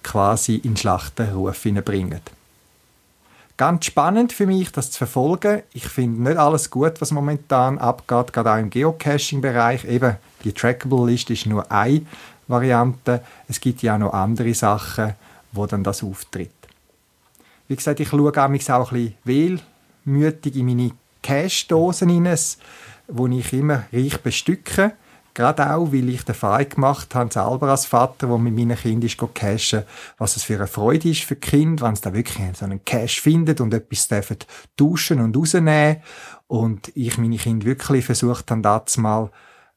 quasi 0.04 0.56
in 0.58 0.78
Schlachtenruf 0.78 1.64
bringen. 1.84 2.22
Ganz 3.58 3.86
spannend 3.86 4.32
für 4.32 4.46
mich, 4.46 4.72
das 4.72 4.92
zu 4.92 5.00
verfolgen. 5.00 5.64
Ich 5.74 5.88
finde 5.88 6.22
nicht 6.22 6.38
alles 6.38 6.70
gut, 6.70 7.02
was 7.02 7.12
momentan 7.12 7.80
abgeht, 7.80 8.32
gerade 8.32 8.52
auch 8.52 8.60
im 8.60 8.70
Geocaching-Bereich. 8.70 9.86
Eben, 9.86 10.18
die 10.44 10.54
Trackable-Liste 10.54 11.34
ist 11.34 11.48
nur 11.48 11.70
eine 11.72 12.06
Variante. 12.48 13.24
Es 13.48 13.60
gibt 13.60 13.82
ja 13.82 13.96
auch 13.96 14.00
noch 14.00 14.14
andere 14.14 14.54
Sachen, 14.54 15.16
wo 15.52 15.66
dann 15.66 15.84
das 15.84 16.04
auftritt. 16.04 16.52
Wie 17.68 17.76
gesagt, 17.76 18.00
ich 18.00 18.10
schaue 18.10 18.32
auch 18.32 18.38
ein 18.38 18.52
bisschen 18.52 19.16
wehmütig 19.24 20.56
in 20.56 20.66
meine 20.68 20.92
Cash-Dosen 21.28 22.10
rein, 22.10 22.38
wo 23.10 23.28
ich 23.28 23.52
immer 23.52 23.84
reich 23.92 24.18
bestücke. 24.22 24.94
Gerade 25.34 25.76
auch, 25.76 25.92
weil 25.92 26.08
ich 26.08 26.24
den 26.24 26.34
Fall 26.34 26.66
gemacht 26.66 27.14
habe, 27.16 27.34
selber 27.34 27.68
als 27.68 27.86
Vater, 27.86 28.30
wo 28.30 28.38
mit 28.38 28.56
meinen 28.56 28.78
Kindern 28.78 29.08
ist 29.08 29.20
cashen, 29.36 29.84
was 30.18 30.38
es 30.38 30.44
für 30.44 30.56
eine 30.56 30.68
Freude 30.68 31.10
ist 31.10 31.26
für 31.26 31.36
die 31.36 31.42
Kinder, 31.42 31.86
wenn 31.86 31.98
sie 31.98 32.02
da 32.02 32.14
wirklich 32.14 32.38
so 32.58 32.64
einen 32.64 32.86
Cash 32.86 33.20
findet 33.20 33.60
und 33.60 33.74
etwas 33.74 34.08
dürfen 34.08 34.38
duschen 34.78 35.20
und 35.20 35.36
rausnehmen. 35.36 35.98
Und 36.48 36.96
ich 36.96 37.18
meine 37.18 37.36
Kinder 37.36 37.66
wirklich 37.66 38.06
versucht 38.06 38.50
habe, 38.50 38.62
das 38.62 38.96
mal 38.96 39.30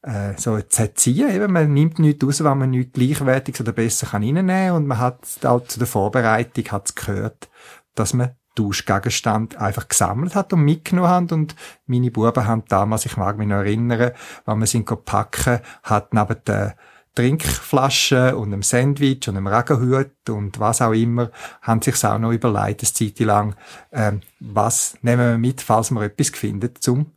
äh, 0.03 0.33
so 0.37 0.57
zu 0.61 0.81
erziehen. 0.83 1.29
Eben, 1.29 1.51
man 1.51 1.73
nimmt 1.73 1.99
nichts 1.99 2.25
raus, 2.25 2.45
wenn 2.45 2.59
man 2.59 2.69
nichts 2.69 2.93
gleichwertiges 2.93 3.59
oder 3.59 3.73
besser 3.73 4.07
kann 4.07 4.23
reinnehmen 4.23 4.71
und 4.71 4.87
man 4.87 4.99
hat 4.99 5.19
halt 5.43 5.69
zu 5.69 5.79
der 5.79 5.87
Vorbereitung 5.87 6.63
hat's 6.71 6.95
gehört, 6.95 7.49
dass 7.93 8.13
man 8.13 8.31
Duschgegenstand 8.55 9.57
einfach 9.57 9.87
gesammelt 9.87 10.35
hat 10.35 10.53
und 10.53 10.63
mitgenommen 10.63 11.09
hat. 11.09 11.31
Und 11.31 11.55
meine 11.85 12.11
Buben 12.11 12.45
haben 12.45 12.63
damals, 12.67 13.05
ich 13.05 13.17
mag 13.17 13.37
mich 13.37 13.47
noch 13.47 13.57
erinnern, 13.57 14.11
wenn 14.45 14.59
wir 14.59 14.67
sind 14.67 14.85
packen, 15.05 15.59
hat 15.83 16.13
neben 16.13 16.43
der 16.45 16.75
Trinkflasche 17.13 18.37
und 18.37 18.53
einem 18.53 18.63
Sandwich 18.63 19.27
und 19.27 19.35
einem 19.35 19.47
Regenhut 19.47 20.29
und 20.29 20.59
was 20.59 20.81
auch 20.81 20.93
immer, 20.93 21.29
haben 21.61 21.81
sich 21.81 22.03
auch 22.05 22.17
noch 22.17 22.31
überlegt, 22.31 22.81
eine 22.81 22.93
Zeit 22.93 23.19
lang, 23.19 23.55
ähm, 23.91 24.21
was 24.39 24.97
nehmen 25.01 25.31
wir 25.31 25.37
mit, 25.37 25.61
falls 25.61 25.91
wir 25.91 26.03
etwas 26.03 26.29
finden, 26.29 26.71
zum 26.79 27.11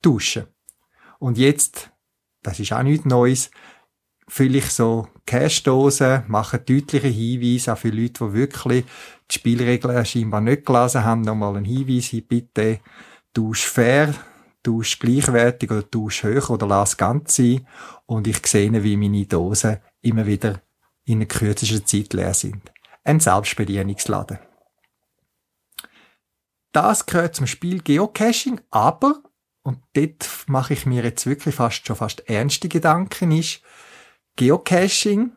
Duschen. 0.00 0.46
Und 1.18 1.36
jetzt, 1.36 1.90
das 2.42 2.58
ist 2.58 2.72
auch 2.72 2.82
nichts 2.82 3.04
Neues, 3.04 3.50
fülle 4.28 4.58
ich 4.58 4.70
so 4.70 5.08
Cash-Dosen, 5.26 6.24
mache 6.28 6.58
deutliche 6.58 7.08
Hinweise 7.08 7.74
auch 7.74 7.78
für 7.78 7.90
Leute, 7.90 8.26
die 8.26 8.32
wirklich 8.34 8.84
die 9.30 9.34
Spielregeln 9.34 10.04
scheinbar 10.04 10.40
nicht 10.40 10.66
gelesen 10.66 11.04
haben, 11.04 11.22
nochmal 11.22 11.56
einen 11.56 11.64
Hinweis 11.64 12.06
hin, 12.06 12.26
bitte 12.26 12.80
tausch 13.32 13.66
fair, 13.66 14.14
tausch 14.62 14.98
gleichwertig 14.98 15.70
oder 15.70 15.88
tausch 15.88 16.24
hoch 16.24 16.50
oder 16.50 16.66
lass 16.66 16.96
ganz 16.96 17.36
sein. 17.36 17.66
Und 18.06 18.26
ich 18.26 18.46
sehe, 18.46 18.82
wie 18.82 18.96
meine 18.96 19.26
Dosen 19.26 19.78
immer 20.02 20.26
wieder 20.26 20.60
in 21.04 21.18
einer 21.18 21.26
kürzesten 21.26 21.86
Zeit 21.86 22.12
leer 22.12 22.34
sind. 22.34 22.72
Ein 23.02 23.20
Selbstbedienungsladen. 23.20 24.38
Das 26.72 27.06
gehört 27.06 27.36
zum 27.36 27.46
Spiel 27.46 27.82
Geocaching, 27.82 28.60
aber, 28.70 29.22
und 29.62 29.78
dort 29.92 30.28
mache 30.48 30.72
ich 30.72 30.86
mir 30.86 31.04
jetzt 31.04 31.26
wirklich 31.26 31.54
fast 31.54 31.86
schon 31.86 31.96
fast 31.96 32.28
ernste 32.28 32.68
Gedanken, 32.68 33.30
ist, 33.30 33.60
Geocaching, 34.36 35.32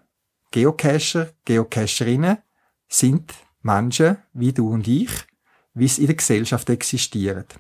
Geocacher, 0.52 1.34
Geocacherinnen 1.46 2.40
sind 2.88 3.34
Menschen 3.62 4.18
wie 4.34 4.54
du 4.54 4.70
und 4.70 4.88
ich, 4.88 5.12
wie 5.74 5.86
es 5.86 6.00
in 6.00 6.08
der 6.08 6.16
Gesellschaft 6.16 6.70
existiert. 6.70 7.60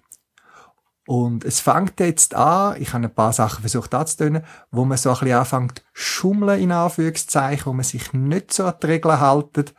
Und 1.08 1.46
es 1.46 1.62
fängt 1.62 2.01
jetzt 2.01 2.36
an, 2.36 2.82
ich 2.82 2.94
habe 2.94 3.06
ein 3.06 3.16
paar 3.16 3.32
Sachen 3.32 3.62
versucht 3.62 3.94
anzutönen, 3.94 4.44
wo 4.72 4.84
man 4.84 4.98
so 4.98 5.10
ein 5.10 5.20
bisschen 5.20 5.38
anfängt, 5.38 5.86
schummeln 5.94 6.62
in 6.62 6.74
Anführungszeichen, 6.74 7.66
wo 7.66 7.74
man 7.74 7.86
sich 7.86 8.12
nicht 8.12 8.54
so 8.54 8.66
an 8.66 8.75
die 8.84 8.88
Regeln 8.88 9.20
haltet. 9.22 9.74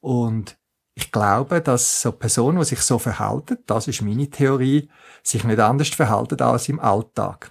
Und 0.00 0.58
ich 0.94 1.10
glaube, 1.10 1.62
dass 1.62 2.02
so 2.02 2.12
Personen, 2.12 2.58
die 2.58 2.66
sich 2.66 2.82
so 2.82 2.98
verhalten, 2.98 3.58
das 3.66 3.88
ist 3.88 4.02
meine 4.02 4.28
Theorie, 4.28 4.90
sich 5.22 5.42
nicht 5.44 5.58
anders 5.58 5.88
verhalten 5.88 6.40
als 6.42 6.68
im 6.68 6.80
Alltag. 6.80 7.50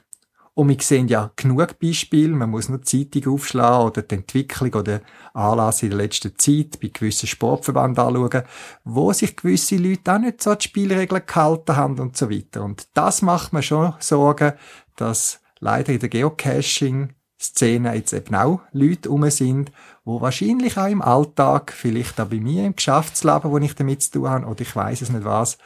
Und 0.57 0.69
wir 0.69 0.77
sehen 0.81 1.07
ja 1.07 1.29
genug 1.35 1.77
Beispiele, 1.77 2.33
man 2.33 2.49
muss 2.49 2.67
nur 2.67 2.79
die 2.79 3.11
Zeitung 3.11 3.35
aufschlagen 3.35 3.85
oder 3.85 4.01
die 4.01 4.15
Entwicklung 4.15 4.73
oder 4.73 5.01
Anlass 5.35 5.83
in 5.83 5.91
der 5.91 5.99
letzten 5.99 6.35
Zeit 6.35 6.79
bei 6.81 6.87
gewissen 6.87 7.27
Sportverbanden 7.27 8.03
anschauen, 8.03 8.41
wo 8.83 9.13
sich 9.13 9.35
gewisse 9.35 9.77
Leute 9.77 10.15
auch 10.15 10.17
nicht 10.17 10.41
so 10.41 10.55
die 10.55 10.63
Spielregeln 10.63 11.21
gehalten 11.27 11.75
haben 11.75 11.99
und 11.99 12.17
so 12.17 12.31
weiter. 12.31 12.63
Und 12.63 12.87
das 12.95 13.21
macht 13.21 13.53
mir 13.53 13.61
schon 13.61 13.93
Sorgen, 13.99 14.53
dass 14.95 15.41
leider 15.59 15.93
in 15.93 15.99
der 15.99 16.09
Geocaching-Szene 16.09 17.93
jetzt 17.93 18.13
eben 18.13 18.33
auch 18.33 18.61
Leute 18.71 19.09
rum 19.09 19.29
sind, 19.29 19.71
wo 20.05 20.21
wahrscheinlich 20.21 20.75
auch 20.75 20.89
im 20.89 21.03
Alltag, 21.03 21.71
vielleicht 21.71 22.19
auch 22.19 22.29
bei 22.29 22.39
mir 22.39 22.65
im 22.65 22.75
Geschäftsleben, 22.75 23.51
wo 23.51 23.59
ich 23.59 23.75
damit 23.75 24.01
zu 24.01 24.11
tun 24.11 24.29
habe, 24.29 24.47
oder 24.47 24.61
ich 24.61 24.75
weiß 24.75 25.03
es 25.03 25.11
nicht 25.11 25.23
was, 25.23 25.59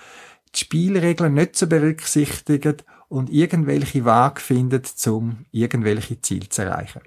die 0.53 0.59
Spielregeln 0.59 1.33
nicht 1.33 1.55
so 1.55 1.67
berücksichtigen 1.67 2.75
und 3.11 3.29
irgendwelche 3.29 4.05
Wege 4.05 4.39
findet, 4.39 5.05
um 5.07 5.45
irgendwelche 5.51 6.21
Ziele 6.21 6.47
zu 6.47 6.61
erreichen. 6.61 7.01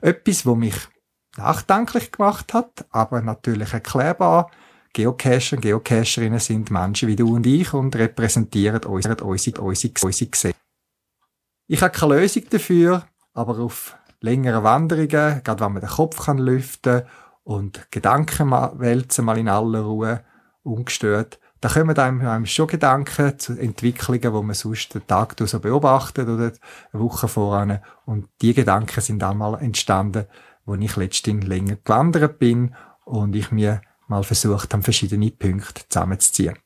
Etwas, 0.00 0.46
wo 0.46 0.54
mich 0.54 0.76
nachdenklich 1.36 2.12
gemacht 2.12 2.54
hat, 2.54 2.86
aber 2.90 3.20
natürlich 3.22 3.72
erklärbar. 3.72 4.52
Geocacher 4.92 5.56
und 5.56 5.62
Geocacherinnen 5.62 6.38
sind 6.38 6.70
Menschen 6.70 7.08
wie 7.08 7.16
du 7.16 7.34
und 7.34 7.46
ich 7.46 7.74
und 7.74 7.96
repräsentieren 7.96 8.84
unsere, 8.84 9.16
unsere, 9.24 9.60
unsere, 9.60 9.92
unsere 10.02 10.30
Gesellschaft. 10.30 10.62
Ich 11.66 11.82
habe 11.82 11.92
keine 11.92 12.20
Lösung 12.20 12.44
dafür, 12.48 13.04
aber 13.32 13.58
auf 13.58 13.96
längeren 14.20 14.62
Wanderungen, 14.62 15.42
gerade 15.42 15.64
wenn 15.64 15.72
man 15.72 15.80
den 15.80 15.90
Kopf 15.90 16.24
kann 16.24 16.38
lüften 16.38 17.02
und 17.42 17.90
Gedanken 17.90 18.52
wälzen 18.78 19.24
mal 19.24 19.38
in 19.38 19.48
aller 19.48 19.80
Ruhe, 19.80 20.24
ungestört, 20.62 21.40
da 21.62 21.68
kommen 21.68 21.96
einem, 21.96 22.44
schon 22.44 22.66
Gedanken 22.66 23.38
zu 23.38 23.56
Entwicklungen, 23.56 24.20
die 24.20 24.28
man 24.28 24.52
sonst 24.52 24.94
den 24.94 25.06
Tag 25.06 25.36
so 25.38 25.60
beobachtet 25.60 26.28
oder 26.28 26.52
eine 26.92 27.02
Woche 27.02 27.28
voran. 27.28 27.78
Und 28.04 28.28
die 28.40 28.52
Gedanken 28.52 29.00
sind 29.00 29.22
einmal 29.22 29.62
entstanden, 29.62 30.26
wo 30.64 30.74
ich 30.74 30.96
letztens 30.96 31.46
länger 31.46 31.76
gewandert 31.76 32.40
bin 32.40 32.74
und 33.04 33.36
ich 33.36 33.52
mir 33.52 33.80
mal 34.08 34.24
versucht 34.24 34.74
habe, 34.74 34.82
verschiedene 34.82 35.30
Punkte 35.30 35.88
zusammenzuziehen. 35.88 36.58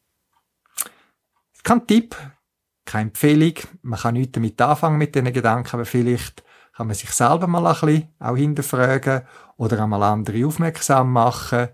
Kein 1.62 1.86
Tipp, 1.86 2.16
keine 2.86 3.10
Empfehlung. 3.10 3.54
Man 3.82 4.00
kann 4.00 4.14
nichts 4.14 4.32
damit 4.32 4.58
anfangen 4.62 4.96
mit 4.96 5.14
diesen 5.14 5.30
Gedanken, 5.30 5.74
aber 5.74 5.84
vielleicht 5.84 6.42
kann 6.74 6.86
man 6.86 6.96
sich 6.96 7.10
selber 7.10 7.46
mal 7.46 7.66
ein 7.66 7.74
bisschen 7.74 8.14
auch 8.18 8.36
hinterfragen 8.36 9.22
oder 9.58 9.82
einmal 9.82 10.04
andere 10.04 10.46
aufmerksam 10.46 11.12
machen, 11.12 11.68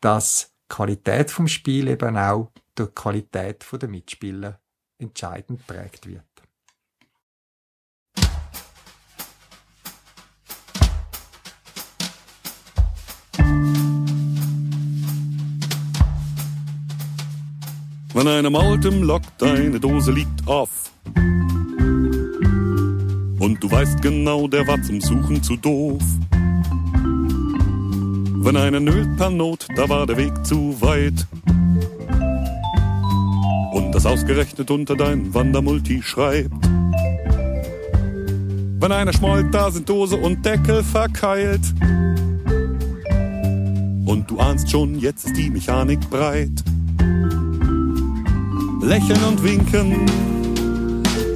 dass 0.00 0.54
die 0.70 0.74
Qualität 0.74 1.30
vom 1.30 1.48
Spiel 1.48 1.88
eben 1.88 2.16
auch 2.16 2.50
durch 2.74 2.90
die 2.90 2.94
Qualität 2.94 3.66
der 3.72 3.88
Mitspieler 3.88 4.60
entscheidend 4.98 5.66
prägt 5.66 6.06
wird. 6.06 6.24
Wenn 18.14 18.28
einer 18.28 18.50
malt 18.50 18.84
im 18.84 19.02
Lock, 19.02 19.22
deine 19.38 19.80
Dose 19.80 20.12
liegt 20.12 20.46
auf. 20.46 20.92
Und 23.38 23.58
du 23.60 23.70
weißt 23.70 24.02
genau, 24.02 24.46
der 24.46 24.66
war 24.66 24.80
zum 24.82 25.00
Suchen 25.00 25.42
zu 25.42 25.56
doof. 25.56 26.02
Wenn 28.44 28.56
einer 28.56 28.80
nölt 28.80 29.16
per 29.16 29.30
Not, 29.30 29.66
da 29.76 29.88
war 29.88 30.06
der 30.06 30.18
Weg 30.18 30.44
zu 30.44 30.78
weit 30.82 31.26
das 33.92 34.06
ausgerechnet 34.06 34.70
unter 34.70 34.96
dein 34.96 35.32
Wandermulti 35.34 36.02
schreibt. 36.02 36.50
Wenn 38.80 38.90
einer 38.90 39.12
schmollt, 39.12 39.54
da 39.54 39.70
sind 39.70 39.88
Dose 39.88 40.16
und 40.16 40.44
Deckel 40.44 40.82
verkeilt. 40.82 41.60
Und 44.06 44.24
du 44.28 44.40
ahnst 44.40 44.70
schon, 44.70 44.98
jetzt 44.98 45.26
ist 45.26 45.36
die 45.36 45.50
Mechanik 45.50 46.00
breit. 46.10 46.64
Lächeln 48.80 49.22
und 49.28 49.44
winken, 49.44 50.06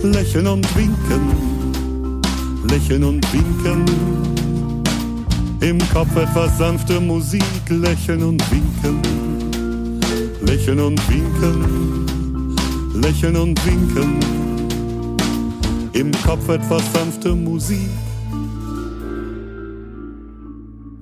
lächeln 0.03 0.47
und 0.49 0.77
winken, 0.77 2.23
lächeln 2.69 3.05
und 3.05 3.33
winken. 3.33 3.85
Im 5.61 5.79
Kopf 5.91 6.17
etwas 6.17 6.59
sanfte 6.59 7.01
Musik, 7.01 7.43
lächeln 7.69 8.23
und 8.23 8.43
winken, 8.51 10.01
lächeln 10.43 10.81
und 10.81 11.09
winken 11.09 12.06
lächeln 13.01 13.37
und 13.37 13.67
winken, 13.67 14.19
im 15.93 16.13
Kopf 16.25 16.49
etwas 16.49 16.83
sanfte 16.93 17.35
Musik. 17.35 17.89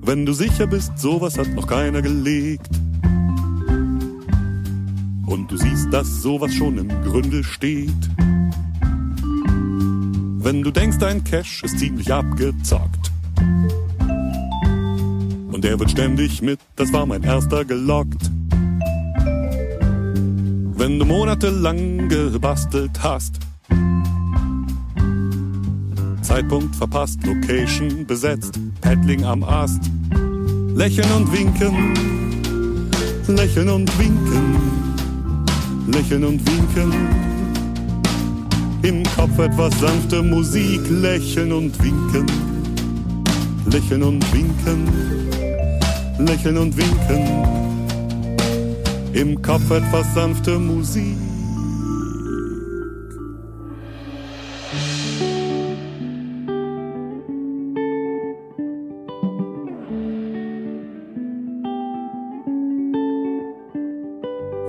Wenn 0.01 0.25
du 0.25 0.33
sicher 0.33 0.67
bist, 0.67 0.97
sowas 0.99 1.37
hat 1.37 1.47
noch 1.55 1.67
keiner 1.67 2.01
gelegt. 2.01 2.69
Und 5.25 5.49
du 5.49 5.57
siehst, 5.57 5.91
dass 5.91 6.21
sowas 6.21 6.53
schon 6.53 6.77
im 6.77 6.89
Gründel 7.03 7.43
steht. 7.43 7.89
Wenn 10.39 10.61
du 10.61 10.71
denkst, 10.71 10.97
dein 10.99 11.23
Cash 11.23 11.63
ist 11.63 11.79
ziemlich 11.79 12.13
abgezockt. 12.13 13.11
Und 15.51 15.63
der 15.63 15.79
wird 15.79 15.91
ständig 15.91 16.41
mit, 16.41 16.59
das 16.75 16.93
war 16.93 17.05
mein 17.05 17.23
erster 17.23 17.65
gelockt 17.65 18.29
wenn 20.85 20.99
du 20.99 21.05
monatelang 21.05 22.07
gebastelt 22.09 22.91
hast. 23.01 23.39
Zeitpunkt 26.21 26.75
verpasst, 26.75 27.17
Location 27.25 28.05
besetzt, 28.05 28.59
Paddling 28.81 29.23
am 29.23 29.43
Ast. 29.43 29.81
Lächeln 30.75 31.11
und 31.17 31.33
winken, 31.33 31.95
lächeln 33.27 33.69
und 33.69 33.97
winken, 33.97 34.55
lächeln 35.87 36.23
und 36.23 36.39
winken. 36.47 36.93
Im 38.83 39.03
Kopf 39.15 39.39
etwas 39.39 39.79
sanfte 39.79 40.21
Musik, 40.21 40.81
lächeln 40.87 41.51
und 41.51 41.83
winken, 41.83 42.27
lächeln 43.71 44.03
und 44.03 44.23
winken, 44.31 44.87
lächeln 46.19 46.57
und 46.57 46.77
winken 46.77 47.74
im 49.15 49.41
Kopf 49.41 49.71
etwas 49.71 50.13
sanfte 50.13 50.59
Musik. 50.59 51.15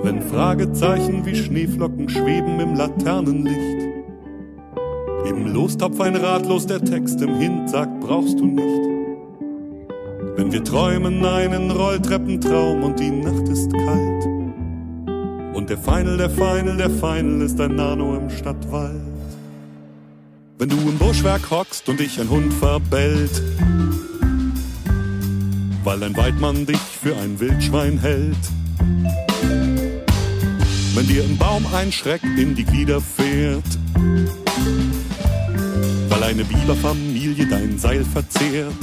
Wenn 0.01 0.21
Fragezeichen 0.21 1.25
wie 1.25 1.35
Schneeflocken 1.35 2.07
schweben 2.07 2.61
im 2.61 2.75
Laternenlicht. 2.75 3.57
Im 5.27 5.47
Lostopf 5.53 5.99
ein 5.99 6.15
Ratlos 6.15 6.65
der 6.65 6.79
Text 6.79 7.21
im 7.21 7.37
Hint 7.37 7.69
sagt, 7.69 7.99
brauchst 7.99 8.39
du 8.39 8.45
nicht. 8.45 8.87
Wenn 10.37 10.53
wir 10.53 10.63
träumen 10.63 11.25
einen 11.25 11.69
Rolltreppentraum 11.69 12.83
und 12.83 12.97
die 12.97 13.11
Nacht 13.11 13.49
ist 13.49 13.73
kalt 13.73 14.06
und 15.57 15.71
der 15.71 15.77
Final, 15.79 16.17
der 16.17 16.29
Final, 16.29 16.77
der 16.77 16.91
Final 16.91 17.41
ist 17.41 17.59
ein 17.59 17.75
Nano 17.75 18.15
im 18.15 18.29
Stadtwald. 18.29 19.01
Wenn 20.59 20.69
du 20.69 20.77
im 20.77 20.99
Buschwerk 20.99 21.49
hockst 21.49 21.89
und 21.89 21.99
dich 21.99 22.21
ein 22.21 22.29
Hund 22.29 22.53
verbellt, 22.53 23.41
weil 25.83 26.03
ein 26.03 26.15
Weidmann 26.15 26.67
dich 26.67 26.77
für 26.77 27.17
ein 27.17 27.39
Wildschwein 27.39 27.97
hält. 27.97 28.37
Wenn 30.93 31.07
dir 31.07 31.25
im 31.25 31.37
Baum 31.39 31.65
ein 31.73 31.91
Schreck 31.91 32.21
in 32.23 32.53
die 32.53 32.63
Glieder 32.63 33.01
fährt, 33.01 33.79
weil 36.09 36.23
eine 36.23 36.43
Biberfamilie 36.43 37.47
dein 37.47 37.79
Seil 37.79 38.05
verzehrt. 38.05 38.75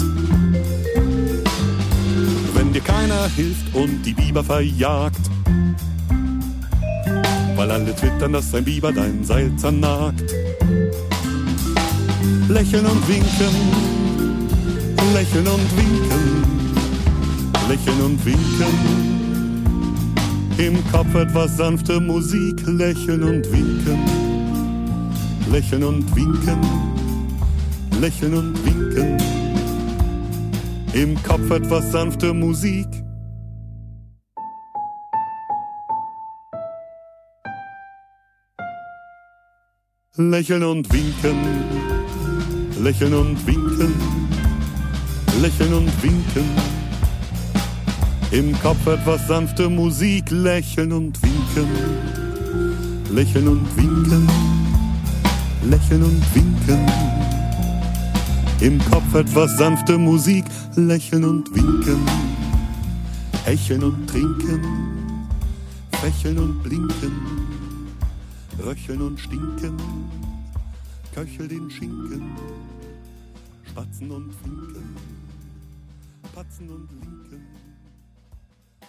Wenn 2.53 2.73
dir 2.73 2.83
keiner 2.83 3.29
hilft 3.29 3.73
und 3.77 4.03
die 4.03 4.15
Biber 4.15 4.43
verjagt, 4.43 5.31
weil 7.57 7.71
alle 7.71 7.95
twittern, 7.95 8.33
dass 8.33 8.55
ein 8.55 8.65
Biber 8.65 8.93
dein 8.93 9.25
Seil 9.25 9.55
zernagt. 9.57 10.33
Lächeln 12.49 12.87
und 12.87 13.09
winken, 13.09 13.55
lächeln 15.15 15.47
und 15.47 15.77
winken, 15.77 16.45
lächeln 17.69 18.01
und 18.01 18.25
winken. 18.25 19.15
Im 20.59 20.93
Kopf 20.93 21.15
etwas 21.15 21.57
sanfte 21.57 22.01
Musik, 22.01 22.61
lächeln 22.67 23.23
und 23.23 23.51
winken, 23.53 23.99
lächeln 25.51 25.85
und 25.85 26.17
winken, 26.17 26.59
lächeln 28.01 28.35
und 28.35 28.65
winken. 28.65 29.19
Im 30.93 31.21
Kopf 31.23 31.51
etwas 31.51 31.91
sanfte 31.91 32.33
Musik. 32.33 33.04
Lächeln 40.17 40.63
und 40.63 40.93
winken, 40.93 41.37
lächeln 42.81 43.15
und 43.15 43.47
winken, 43.49 43.93
lächeln 45.43 45.75
und 45.75 46.03
winken. 46.05 46.49
Im 48.31 48.57
Kopf 48.61 48.87
etwas 48.87 49.27
sanfte 49.27 49.69
Musik, 49.69 50.31
lächeln 50.31 50.93
und 50.93 51.21
winken, 51.21 51.69
lächeln 53.11 53.49
und 53.49 53.77
winken, 53.77 54.29
lächeln 55.65 56.05
und 56.05 56.23
winken. 56.33 56.87
Im 58.61 58.79
Kopf 58.85 59.13
etwas 59.17 59.59
sanfte 59.59 59.99
Musik, 59.99 60.45
lächeln 60.77 61.25
und 61.25 61.53
winken, 61.57 61.99
hecheln 63.45 63.83
und 63.83 64.07
trinken, 64.07 64.61
fächeln 66.01 66.39
und 66.39 66.63
blinken 66.63 67.64
röcheln 68.63 69.03
und 69.03 69.19
stinken, 69.19 69.77
köchel 71.15 71.49
den 71.49 71.71
Schinken, 71.71 72.37
spatzen 73.69 74.11
und 74.11 74.33
finken, 74.35 74.97
patzen 76.35 76.71
und 76.71 76.89
linken 76.91 77.47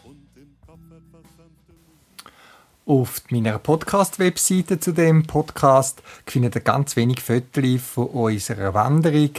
und 0.04 0.28
im 0.36 0.56
Kopf 0.66 0.80
etwas 0.92 1.24
sanfte 1.38 1.74
Auf 2.86 3.22
meiner 3.30 3.58
Podcast-Webseite 3.58 4.80
zu 4.80 4.92
dem 4.92 5.26
Podcast 5.26 6.04
findet 6.26 6.56
ihr 6.56 6.62
ganz 6.62 6.96
wenig 6.96 7.22
Fotos 7.22 7.82
von 7.82 8.08
unserer 8.08 8.74
Wanderung 8.74 9.32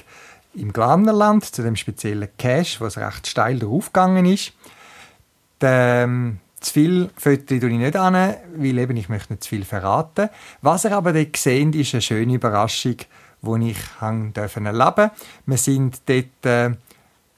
im 0.55 0.73
Glarnerland, 0.73 1.45
zu 1.45 1.63
dem 1.63 1.77
speziellen 1.77 2.29
Cache, 2.39 2.81
was 2.81 2.97
recht 2.97 3.27
steil 3.27 3.59
draufgegangen 3.59 4.25
ist. 4.25 4.53
Ähm, 5.61 6.39
zu 6.67 6.73
viel 6.73 7.11
Fotos 7.17 7.51
ich 7.51 7.63
nicht 7.63 7.97
an, 7.97 8.35
weil 8.57 8.79
eben 8.79 8.97
ich 8.97 9.09
möchte 9.09 9.33
nicht 9.33 9.45
zu 9.45 9.51
viel 9.51 9.65
verraten. 9.65 10.29
Was 10.63 10.85
ihr 10.85 10.97
aber 10.97 11.13
dort 11.13 11.37
seht, 11.37 11.75
ist 11.75 11.95
eine 11.95 12.03
schöne 12.03 12.35
Überraschung, 12.35 12.97
die 13.43 13.71
ich 13.71 13.79
erleben 14.01 14.33
durfte. 14.33 15.11
Wir 15.47 15.57
sind 15.57 16.01
dort 16.07 16.47
äh, 16.47 16.71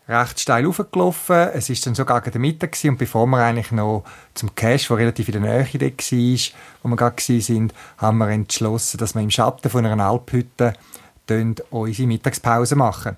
recht 0.09 0.41
steil 0.41 0.67
hochgelaufen. 0.67 1.51
Es 1.53 1.69
ist 1.69 1.87
dann 1.87 1.95
sogar 1.95 2.21
der 2.23 2.41
Mittag 2.41 2.73
gewesen, 2.73 2.91
und 2.91 2.99
bevor 2.99 3.27
wir 3.27 3.39
eigentlich 3.39 3.73
noch 3.73 4.05
zum 4.35 4.55
Cache, 4.55 4.89
der 4.89 4.97
relativ 4.97 5.29
in 5.29 5.43
der 5.43 5.43
Nähe 5.43 5.67
war, 5.67 6.55
wo 6.83 6.89
wir 6.89 6.97
gerade 6.97 7.41
sind, 7.41 7.75
haben 7.99 8.19
wir 8.19 8.29
entschlossen, 8.29 8.99
dass 8.99 9.15
wir 9.15 9.23
im 9.23 9.31
Schatten 9.31 9.71
von 9.71 9.85
einer 9.85 10.05
Alphütte 10.05 10.73
unsere 11.71 12.09
Mittagspause 12.09 12.75
machen. 12.75 13.17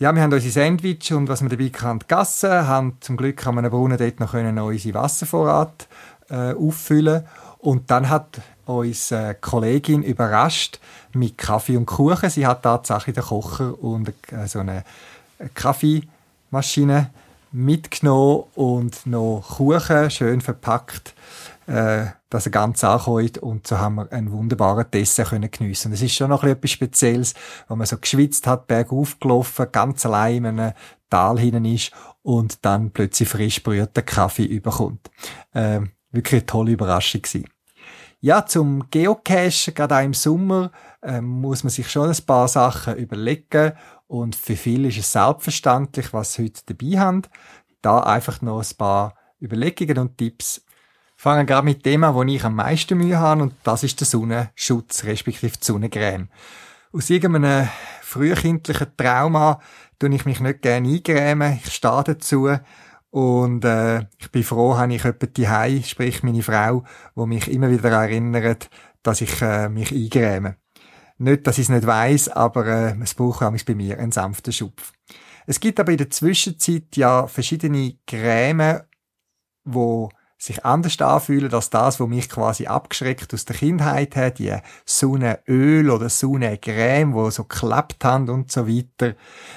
Ja, 0.00 0.14
wir 0.14 0.22
haben 0.22 0.32
unsere 0.32 0.50
Sandwich 0.50 1.12
und 1.12 1.28
was 1.28 1.42
wir 1.42 1.50
dabei 1.50 1.66
hatten, 1.66 1.98
gegessen, 1.98 2.66
haben 2.66 2.96
zum 3.00 3.18
Glück 3.18 3.46
an 3.46 3.58
einem 3.58 3.70
Brunnen 3.70 3.98
dort 3.98 4.18
noch 4.18 4.30
können 4.30 4.58
unsere 4.58 4.94
Wasservorrat 4.94 5.88
äh, 6.30 6.54
auffüllen 6.54 7.26
und 7.58 7.90
dann 7.90 8.08
hat 8.08 8.40
uns 8.64 9.12
eine 9.12 9.34
Kollegin 9.34 10.02
überrascht 10.02 10.80
mit 11.12 11.36
Kaffee 11.36 11.76
und 11.76 11.84
Kuchen. 11.84 12.30
Sie 12.30 12.46
hat 12.46 12.62
tatsächlich 12.62 13.14
den 13.14 13.24
Kocher 13.24 13.78
und 13.78 14.08
äh, 14.32 14.46
so 14.46 14.60
eine 14.60 14.84
Kaffeemaschine 15.52 17.10
mitgenommen 17.52 18.44
und 18.54 19.04
noch 19.04 19.44
Kuchen 19.58 20.10
schön 20.10 20.40
verpackt 20.40 21.12
äh, 21.70 22.06
dass 22.30 22.46
er 22.46 22.52
ganz 22.52 22.82
ankommt 22.82 23.38
und 23.38 23.64
so 23.64 23.78
haben 23.78 23.94
wir 23.94 24.12
einen 24.12 24.32
wunderbaren 24.32 24.90
Dessert 24.90 25.28
können 25.28 25.50
geniessen. 25.50 25.92
Das 25.92 26.02
ist 26.02 26.14
schon 26.14 26.30
noch 26.30 26.42
etwas 26.42 26.72
Spezielles, 26.72 27.34
wo 27.68 27.76
man 27.76 27.86
so 27.86 27.96
geschwitzt 27.96 28.48
hat, 28.48 28.66
bergauf 28.66 29.20
gelaufen, 29.20 29.66
ganz 29.70 30.04
allein 30.04 30.44
in 30.44 30.46
einem 30.46 30.72
Tal 31.08 31.38
hinein 31.38 31.66
ist 31.66 31.92
und 32.22 32.64
dann 32.64 32.90
plötzlich 32.90 33.28
frisch 33.28 33.62
brühten 33.62 34.04
Kaffee 34.04 34.46
überkommt. 34.46 35.10
Äh, 35.52 35.82
wirklich 36.10 36.42
eine 36.42 36.46
tolle 36.46 36.72
Überraschung 36.72 37.22
gewesen. 37.22 37.46
Ja, 38.18 38.44
zum 38.44 38.90
Geocachen, 38.90 39.72
gerade 39.72 39.96
auch 39.96 40.02
im 40.02 40.14
Sommer, 40.14 40.72
äh, 41.02 41.20
muss 41.20 41.62
man 41.62 41.70
sich 41.70 41.88
schon 41.88 42.10
ein 42.10 42.26
paar 42.26 42.48
Sachen 42.48 42.96
überlegen 42.96 43.74
und 44.08 44.34
für 44.34 44.56
viele 44.56 44.88
ist 44.88 44.98
es 44.98 45.12
selbstverständlich, 45.12 46.12
was 46.12 46.32
sie 46.32 46.46
heute 46.46 46.62
dabei 46.66 46.98
haben. 46.98 47.22
Da 47.80 48.00
einfach 48.00 48.42
noch 48.42 48.58
ein 48.58 48.76
paar 48.76 49.14
Überlegungen 49.40 49.98
und 49.98 50.18
Tipps 50.18 50.62
fangen 51.20 51.46
gerade 51.46 51.66
mit 51.66 51.84
dem 51.84 52.02
an, 52.02 52.14
wo 52.14 52.22
ich 52.22 52.42
am 52.44 52.54
meisten 52.54 52.96
Mühe 52.96 53.18
habe, 53.18 53.42
und 53.42 53.52
das 53.62 53.82
ist 53.82 54.00
der 54.00 54.06
Sonnenschutz, 54.06 55.04
respektive 55.04 55.52
die 55.52 55.58
Sonnencreme. 55.60 56.30
Aus 56.94 57.10
irgendeinem 57.10 57.68
frühkindlichen 58.00 58.96
Trauma 58.96 59.60
tue 59.98 60.14
ich 60.14 60.24
mich 60.24 60.40
nicht 60.40 60.62
gerne 60.62 60.88
eingrämen. 60.88 61.60
Ich 61.62 61.74
stehe 61.74 62.04
dazu. 62.04 62.48
Und 63.10 63.66
äh, 63.66 64.06
ich 64.18 64.30
bin 64.32 64.42
froh, 64.42 64.78
habe 64.78 64.94
ich 64.94 65.04
jemanden 65.04 65.34
die 65.34 65.82
sprich 65.82 66.22
meine 66.22 66.42
Frau, 66.42 66.84
wo 67.14 67.26
mich 67.26 67.52
immer 67.52 67.70
wieder 67.70 67.90
erinnert, 67.90 68.70
dass 69.02 69.20
ich 69.20 69.42
äh, 69.42 69.68
mich 69.68 69.92
eingräme. 69.92 70.56
Nicht, 71.18 71.46
dass 71.46 71.58
ich 71.58 71.64
es 71.64 71.68
nicht 71.68 71.86
weiß, 71.86 72.30
aber 72.30 72.66
äh, 72.66 72.96
es 73.02 73.12
braucht 73.12 73.42
auch 73.42 73.52
bei 73.66 73.74
mir 73.74 73.98
einen 73.98 74.12
sanften 74.12 74.54
Schupf. 74.54 74.94
Es 75.46 75.60
gibt 75.60 75.78
aber 75.78 75.92
in 75.92 75.98
der 75.98 76.08
Zwischenzeit 76.08 76.96
ja 76.96 77.26
verschiedene 77.26 77.98
Creme, 78.06 78.84
wo 79.64 80.08
sich 80.40 80.64
anders 80.64 80.98
anfühlen 81.00 81.52
als 81.52 81.68
das, 81.68 82.00
was 82.00 82.08
mich 82.08 82.28
quasi 82.30 82.66
abgeschreckt 82.66 83.34
aus 83.34 83.44
der 83.44 83.56
Kindheit 83.56 84.16
hat, 84.16 84.38
die 84.38 84.56
Sonnenöl 84.86 85.90
oder 85.90 86.08
Sonnencreme, 86.08 87.12
wo 87.12 87.28
so 87.28 87.44
geklappt 87.44 88.02
haben 88.04 88.30
und 88.30 88.50
so 88.50 88.66
weiter. 88.66 89.14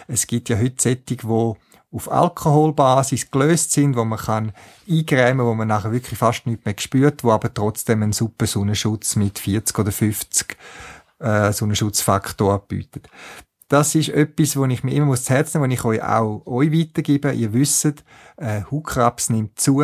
Es 0.07 0.27
gibt 0.27 0.49
ja 0.49 0.57
heute 0.57 0.81
Sättig, 0.81 1.25
wo 1.25 1.57
auf 1.89 2.11
Alkoholbasis 2.11 3.31
gelöst 3.31 3.71
sind, 3.71 3.95
wo 3.95 4.03
man 4.03 4.19
kann 4.19 4.51
eingrämen, 4.89 5.45
wo 5.45 5.53
man 5.53 5.69
nachher 5.69 5.93
wirklich 5.93 6.19
fast 6.19 6.45
nichts 6.47 6.65
mehr 6.65 6.75
spürt, 6.77 7.23
wo 7.23 7.31
aber 7.31 7.53
trotzdem 7.53 8.03
einen 8.03 8.13
super 8.13 8.45
Sonnenschutz 8.45 9.15
mit 9.15 9.39
40 9.39 9.79
oder 9.79 9.91
50 9.91 10.57
äh, 11.19 11.53
Sonnenschutzfaktor 11.53 12.59
bietet. 12.67 13.07
Das 13.69 13.95
ist 13.95 14.09
etwas, 14.09 14.57
wo 14.57 14.65
ich 14.65 14.83
mir 14.83 14.93
immer 14.93 15.05
muss 15.05 15.23
zu 15.23 15.33
Herzen 15.33 15.61
wo 15.61 15.65
ich 15.65 15.83
euch 15.85 16.03
auch 16.03 16.45
euch 16.45 16.71
weitergebe. 16.71 17.31
Ihr 17.31 17.53
wisst, 17.53 18.03
äh, 18.37 18.61
Hautkrebs 18.69 19.29
nimmt 19.29 19.59
zu. 19.59 19.81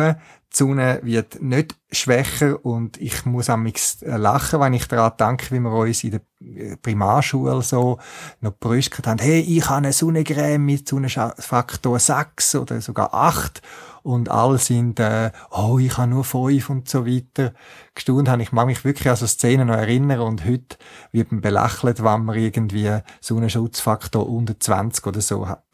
Die 0.52 0.56
Sonne 0.56 1.00
wird 1.02 1.40
nicht 1.40 1.76
schwächer 1.92 2.64
und 2.64 3.00
ich 3.00 3.24
muss 3.24 3.48
am 3.48 3.66
äh, 3.66 3.72
lachen, 4.02 4.60
wenn 4.60 4.72
ich 4.74 4.86
daran 4.88 5.12
denke, 5.18 5.54
wie 5.54 5.60
wir 5.60 5.72
uns 5.72 6.02
in 6.02 6.10
der 6.10 6.20
äh, 6.40 6.76
Primarschule 6.76 7.62
so 7.62 7.98
noch 8.40 8.58
brüstet 8.58 9.06
haben, 9.06 9.20
hey, 9.20 9.40
ich 9.40 9.68
habe 9.68 9.78
eine 9.78 9.92
Sonnencreme 9.92 10.64
mit 10.64 10.88
Sonnenfaktor 10.88 11.98
6 11.98 12.56
oder 12.56 12.80
sogar 12.80 13.14
8 13.14 13.62
und 14.02 14.28
alle 14.28 14.58
sind, 14.58 14.98
äh, 14.98 15.30
oh, 15.50 15.78
ich 15.78 15.96
habe 15.96 16.10
nur 16.10 16.24
5 16.24 16.68
und 16.70 16.88
so 16.88 17.06
weiter. 17.06 17.52
Gestaunt 17.94 18.28
habe 18.28 18.42
ich 18.42 18.50
mag 18.50 18.66
mich 18.66 18.84
wirklich 18.84 19.08
an 19.08 19.16
so 19.16 19.26
Szenen 19.26 19.68
noch 19.68 19.76
erinnern 19.76 20.20
und 20.20 20.44
heute 20.44 20.78
wird 21.12 21.30
man 21.32 21.42
belächelt, 21.42 22.02
wenn 22.02 22.24
man 22.24 22.36
irgendwie 22.36 22.98
Sonnenschutzfaktor 23.20 24.28
unter 24.28 24.58
20 24.58 25.06
oder 25.06 25.20
so 25.20 25.48
hat. 25.48 25.64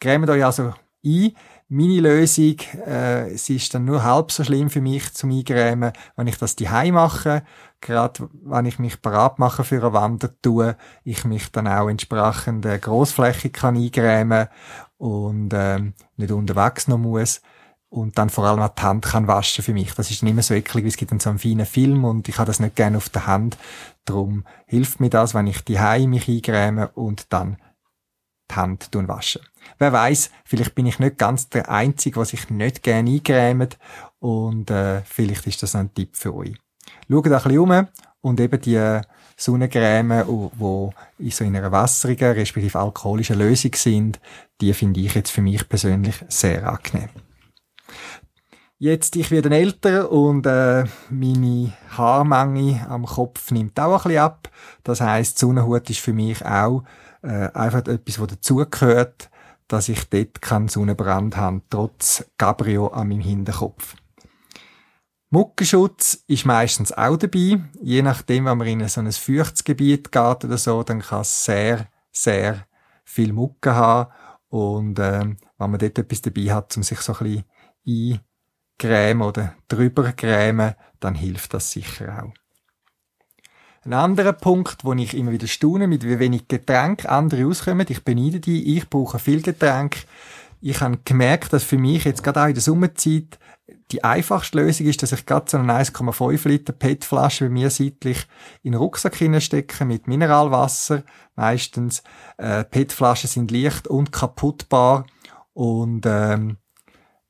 Cremt 0.00 0.28
euch 0.30 0.44
also 0.44 0.74
ein, 1.04 1.32
meine 1.72 2.00
Lösung, 2.00 2.56
äh, 2.84 3.36
sie 3.36 3.56
ist 3.56 3.72
dann 3.72 3.84
nur 3.84 4.02
halb 4.02 4.32
so 4.32 4.42
schlimm 4.42 4.70
für 4.70 4.80
mich 4.80 5.14
zum 5.14 5.30
Eingrämen, 5.30 5.92
wenn 6.16 6.26
ich 6.26 6.36
das 6.36 6.56
daheim 6.56 6.94
mache. 6.94 7.44
Gerade 7.80 8.28
wenn 8.42 8.66
ich 8.66 8.80
mich 8.80 9.00
parat 9.00 9.38
mache 9.38 9.62
für 9.62 9.80
eine 9.80 9.92
Wandertour, 9.92 10.76
ich 11.04 11.24
mich 11.24 11.52
dann 11.52 11.68
auch 11.68 11.88
entsprechend 11.88 12.66
äh, 12.66 12.78
großflächig 12.78 13.52
kann 13.52 13.76
eingrämen 13.76 14.48
und 14.98 15.52
ähm, 15.54 15.94
nicht 16.16 16.32
unterwegs 16.32 16.88
noch 16.88 16.98
muss 16.98 17.40
und 17.88 18.18
dann 18.18 18.30
vor 18.30 18.44
allem 18.44 18.60
auch 18.60 18.74
die 18.74 18.82
Hand 18.82 19.04
kann 19.04 19.28
waschen 19.28 19.62
für 19.62 19.72
mich. 19.72 19.94
Das 19.94 20.10
ist 20.10 20.24
nicht 20.24 20.34
mehr 20.34 20.42
so 20.42 20.54
eklig, 20.54 20.84
wie 20.84 20.88
es 20.88 20.96
gibt 20.96 21.12
dann 21.12 21.20
so 21.20 21.30
einen 21.30 21.38
feinen 21.38 21.66
Film 21.66 22.04
und 22.04 22.28
ich 22.28 22.38
habe 22.38 22.48
das 22.48 22.58
nicht 22.58 22.74
gerne 22.74 22.96
auf 22.96 23.08
der 23.10 23.28
Hand. 23.28 23.58
Darum 24.04 24.44
hilft 24.66 24.98
mir 24.98 25.10
das, 25.10 25.34
wenn 25.34 25.46
ich 25.46 25.64
die 25.64 25.78
mich 26.06 26.28
eingräme 26.28 26.88
und 26.88 27.32
dann 27.32 27.58
die 28.50 28.54
Hand 28.54 28.88
waschen. 28.92 29.42
Wer 29.78 29.92
weiß, 29.92 30.30
vielleicht 30.44 30.74
bin 30.74 30.86
ich 30.86 30.98
nicht 30.98 31.18
ganz 31.18 31.48
der 31.48 31.70
Einzige, 31.70 32.20
was 32.20 32.30
sich 32.30 32.50
nicht 32.50 32.82
gerne 32.82 33.10
eingrämt 33.10 33.78
und 34.18 34.70
äh, 34.70 35.02
vielleicht 35.02 35.46
ist 35.46 35.62
das 35.62 35.74
ein 35.74 35.92
Tipp 35.94 36.16
für 36.16 36.34
euch. 36.34 36.56
Schaut 37.08 37.26
ein 37.26 37.32
bisschen 37.32 37.58
um 37.58 37.86
und 38.20 38.40
eben 38.40 38.60
die 38.60 39.00
Sonnencreme, 39.36 40.24
die 40.26 41.24
in 41.24 41.30
so 41.30 41.44
einer 41.44 41.72
wasserigen, 41.72 42.32
respektive 42.32 42.78
alkoholischen 42.78 43.38
Lösung 43.38 43.72
sind, 43.74 44.20
die 44.60 44.74
finde 44.74 45.00
ich 45.00 45.14
jetzt 45.14 45.30
für 45.30 45.42
mich 45.42 45.66
persönlich 45.68 46.16
sehr 46.28 46.68
angenehm. 46.68 47.08
Jetzt, 48.82 49.16
ich 49.16 49.30
werde 49.30 49.54
älter 49.54 50.10
und 50.10 50.46
äh, 50.46 50.84
meine 51.10 51.72
Haarmenge 51.90 52.86
am 52.88 53.04
Kopf 53.04 53.50
nimmt 53.50 53.78
auch 53.78 53.92
ein 53.92 54.02
bisschen 54.04 54.22
ab. 54.22 54.50
Das 54.84 55.02
heißt, 55.02 55.38
Sonnenhut 55.38 55.90
ist 55.90 56.00
für 56.00 56.14
mich 56.14 56.44
auch 56.46 56.84
äh, 57.22 57.48
einfach 57.52 57.86
etwas, 57.86 58.20
was 58.20 58.28
dazugehört 58.28 59.30
dass 59.70 59.88
ich 59.88 60.08
dort 60.10 60.42
keinen 60.42 60.68
Sonnenbrand 60.68 61.36
habe, 61.36 61.62
trotz 61.70 62.24
Cabrio 62.36 62.88
an 62.88 63.08
meinem 63.08 63.20
Hinterkopf. 63.20 63.94
Muckenschutz 65.30 66.24
ist 66.26 66.44
meistens 66.44 66.90
auch 66.92 67.16
dabei. 67.16 67.60
Je 67.80 68.02
nachdem, 68.02 68.46
wenn 68.46 68.58
man 68.58 68.66
in 68.66 68.88
so 68.88 69.00
ein 69.00 69.12
Feuchtsgebiet 69.12 70.10
geht 70.10 70.44
oder 70.44 70.58
so, 70.58 70.82
dann 70.82 71.00
kann 71.00 71.20
es 71.20 71.44
sehr, 71.44 71.86
sehr 72.10 72.66
viel 73.04 73.32
Mucke 73.32 73.72
haben. 73.72 74.10
Und 74.48 74.98
ähm, 74.98 75.36
wenn 75.56 75.70
man 75.70 75.78
dort 75.78 75.98
etwas 75.98 76.22
dabei 76.22 76.52
hat, 76.52 76.76
um 76.76 76.82
sich 76.82 77.00
so 77.00 77.14
ein 77.14 77.44
bisschen 77.86 78.20
eingrämen 78.80 79.22
oder 79.22 79.54
drüber 79.68 80.12
grämen, 80.14 80.74
dann 80.98 81.14
hilft 81.14 81.54
das 81.54 81.70
sicher 81.70 82.24
auch. 82.24 82.34
Ein 83.82 83.94
anderer 83.94 84.34
Punkt, 84.34 84.84
wo 84.84 84.92
ich 84.92 85.16
immer 85.16 85.32
wieder 85.32 85.46
staune, 85.46 85.86
mit 85.86 86.04
wie 86.04 86.18
wenig 86.18 86.48
Getränk 86.48 87.06
andere 87.06 87.46
auskommen. 87.46 87.86
Ich 87.88 88.04
beneide 88.04 88.38
die, 88.38 88.76
ich 88.76 88.90
brauche 88.90 89.18
viel 89.18 89.40
Getränk. 89.40 90.04
Ich 90.60 90.82
habe 90.82 90.98
gemerkt, 91.02 91.54
dass 91.54 91.64
für 91.64 91.78
mich 91.78 92.04
jetzt 92.04 92.22
gerade 92.22 92.42
auch 92.42 92.46
in 92.48 92.54
der 92.54 92.62
Sommerzeit 92.62 93.38
die 93.90 94.04
einfachste 94.04 94.58
Lösung 94.58 94.86
ist, 94.86 95.02
dass 95.02 95.12
ich 95.12 95.24
gerade 95.24 95.50
so 95.50 95.56
eine 95.56 95.72
1,5 95.72 96.46
Liter 96.46 96.74
PET-Flasche 96.74 97.46
bei 97.46 97.50
mir 97.50 97.70
seitlich 97.70 98.26
in 98.62 98.72
den 98.72 98.80
Rucksack 98.80 99.16
hineinstecke 99.16 99.86
mit 99.86 100.06
Mineralwasser. 100.06 101.02
Meistens 101.34 102.02
äh, 102.36 102.64
PET-Flaschen 102.64 103.30
sind 103.30 103.50
leicht 103.50 103.88
und 103.88 104.12
kaputtbar 104.12 105.06
und 105.54 106.04
ähm, 106.04 106.58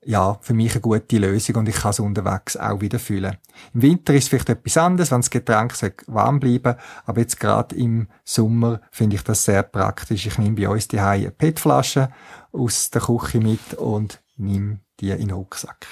ja, 0.04 0.38
für 0.40 0.54
mich 0.54 0.72
eine 0.72 0.80
gute 0.80 1.18
Lösung 1.18 1.56
und 1.56 1.68
ich 1.68 1.76
kann 1.76 1.90
es 1.90 2.00
unterwegs 2.00 2.56
auch 2.56 2.80
wieder 2.80 2.98
füllen. 2.98 3.36
Im 3.74 3.82
Winter 3.82 4.14
ist 4.14 4.24
es 4.24 4.28
vielleicht 4.28 4.48
etwas 4.48 4.76
anderes, 4.78 5.10
wenn 5.10 5.20
das 5.20 5.30
Getränk 5.30 5.74
warm 6.06 6.40
bleiben 6.40 6.76
aber 7.04 7.20
jetzt 7.20 7.38
gerade 7.38 7.74
im 7.76 8.08
Sommer 8.24 8.80
finde 8.90 9.16
ich 9.16 9.22
das 9.22 9.44
sehr 9.44 9.62
praktisch. 9.62 10.26
Ich 10.26 10.38
nehme 10.38 10.56
bei 10.56 10.68
uns 10.68 10.88
die 10.88 10.98
eine 10.98 11.30
PET-Flasche 11.30 12.10
aus 12.52 12.90
der 12.90 13.02
Küche 13.02 13.40
mit 13.40 13.74
und 13.74 14.22
nehme 14.36 14.80
die 15.00 15.10
in 15.10 15.28
den 15.28 15.32
Rucksack. 15.32 15.86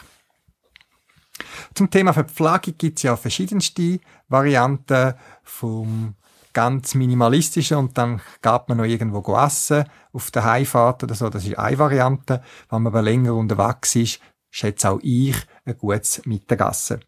Zum 1.75 1.91
Thema 1.91 2.13
Verpflegung 2.13 2.75
gibt 2.79 2.99
es 2.99 3.03
ja 3.03 3.17
verschiedenste 3.17 4.01
Varianten 4.29 5.15
vom 5.43 6.15
ganz 6.59 6.97
minimalistischen 6.97 7.77
und 7.77 7.97
dann 7.97 8.21
gab 8.43 8.69
man 8.69 8.79
noch 8.79 8.85
irgendwo 8.85 9.23
essen 9.37 9.85
auf 10.13 10.33
der 10.33 10.43
Heimfahrt 10.43 11.05
oder 11.05 11.15
so. 11.15 11.29
Das 11.29 11.47
ist 11.47 11.57
eine 11.57 11.79
Variante. 11.79 12.43
Wenn 12.69 12.83
man 12.83 12.93
aber 12.93 13.03
länger 13.03 13.33
unterwegs 13.35 13.95
ist, 13.95 14.21
schätze 14.51 14.91
auch 14.91 14.99
ich 15.01 15.37
ein 15.65 15.79
gutes 15.79 16.21
Mittagessen. 16.27 16.99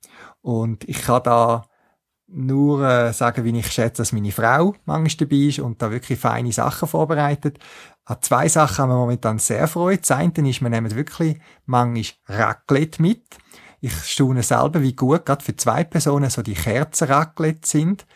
Und 0.40 0.88
ich 0.88 1.02
kann 1.02 1.24
da 1.24 1.64
nur 2.28 2.88
äh, 2.88 3.12
sagen, 3.12 3.44
wie 3.44 3.58
ich 3.58 3.72
schätze, 3.72 4.02
dass 4.02 4.12
meine 4.12 4.30
Frau 4.30 4.76
manchmal 4.84 5.26
dabei 5.26 5.36
ist 5.48 5.58
und 5.58 5.82
da 5.82 5.90
wirklich 5.90 6.20
feine 6.20 6.52
Sachen 6.52 6.86
vorbereitet. 6.86 7.58
An 8.04 8.18
zwei 8.20 8.48
Sachen 8.48 8.78
haben 8.84 8.90
wir 8.90 8.98
momentan 8.98 9.40
sehr 9.40 9.66
Freude. 9.66 9.98
Das 9.98 10.12
eine 10.12 10.48
ist, 10.48 10.62
wir 10.62 10.70
nehmen 10.70 10.94
wirklich 10.94 11.40
manchmal 11.66 12.38
Raclette 12.38 13.02
mit. 13.02 13.24
Ich 13.80 13.94
staune 14.04 14.44
selber, 14.44 14.80
wie 14.80 14.94
gut 14.94 15.26
gerade 15.26 15.44
für 15.44 15.56
zwei 15.56 15.82
Personen 15.82 16.30
so 16.30 16.40
die 16.42 16.54
Kerzenraclette 16.54 17.68
sind. 17.68 18.06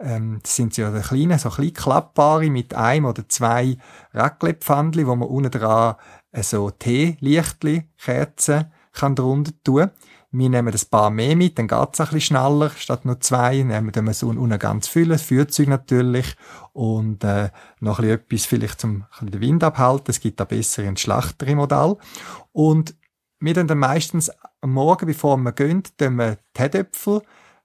Ähm, 0.00 0.40
das 0.42 0.56
sind 0.56 0.76
ja 0.76 0.90
kleine, 1.00 1.38
so 1.38 1.50
klein 1.50 1.72
klappbare 1.72 2.50
mit 2.50 2.74
einem 2.74 3.06
oder 3.06 3.28
zwei 3.28 3.76
Raclette-Pfandli, 4.12 5.06
wo 5.06 5.14
man 5.14 5.28
unten 5.28 5.50
dran 5.50 5.96
äh, 6.32 6.42
so 6.42 6.70
Teelichtli, 6.70 7.88
Kerzen 7.96 8.72
kann 8.92 9.14
drunter 9.14 9.52
tun. 9.62 9.90
Wir 10.36 10.48
nehmen 10.48 10.74
ein 10.74 10.80
paar 10.90 11.10
mehr 11.10 11.36
mit, 11.36 11.58
dann 11.58 11.68
geht's 11.68 12.00
ein 12.00 12.06
bisschen 12.06 12.20
schneller, 12.20 12.70
statt 12.70 13.04
nur 13.04 13.20
zwei, 13.20 13.62
nehmen 13.62 13.94
wir 13.94 14.14
so 14.14 14.28
unten 14.28 14.58
ganz 14.58 14.88
viel, 14.88 15.08
das 15.08 15.22
Führzeug 15.22 15.68
natürlich, 15.68 16.34
und 16.72 17.22
äh, 17.22 17.50
noch 17.78 18.00
ein 18.00 18.06
bisschen 18.06 18.20
etwas 18.20 18.46
vielleicht 18.46 18.80
zum 18.80 19.04
ein 19.20 19.30
den 19.30 19.40
Wind 19.40 19.62
abhalten, 19.62 20.10
es 20.10 20.18
gibt 20.18 20.40
da 20.40 20.44
bessere 20.44 20.88
und 20.88 20.98
schlachtere 20.98 21.54
Modell. 21.54 21.96
Und 22.50 22.96
wir 23.38 23.54
dann, 23.54 23.68
dann 23.68 23.78
meistens 23.78 24.28
am 24.60 24.72
Morgen, 24.72 25.06
bevor 25.06 25.36
wir 25.36 25.52
gehen, 25.52 25.84
tun 25.96 26.16
wir 26.16 26.38
die 26.56 26.60
Herdöpfel 26.60 27.22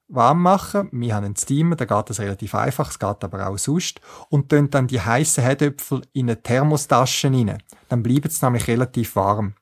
warm 0.10 0.42
machen. 0.42 0.90
Wir 0.92 1.16
haben 1.16 1.26
einen 1.26 1.36
Steamer, 1.36 1.76
da 1.76 1.86
geht 1.86 2.10
das 2.10 2.20
relativ 2.20 2.56
einfach, 2.56 2.90
es 2.90 3.00
geht 3.00 3.24
aber 3.24 3.48
auch 3.48 3.58
sonst. 3.58 4.02
Und 4.30 4.50
tun 4.50 4.70
dann 4.70 4.88
die 4.88 5.00
heißen 5.00 5.44
Herdöpfel 5.44 6.02
in 6.14 6.30
eine 6.30 6.42
Thermostasche 6.42 7.30
rein. 7.30 7.58
Dann 7.88 8.04
bleiben 8.04 8.30
sie 8.30 8.46
nämlich 8.46 8.68
relativ 8.68 9.16
warm. 9.16 9.54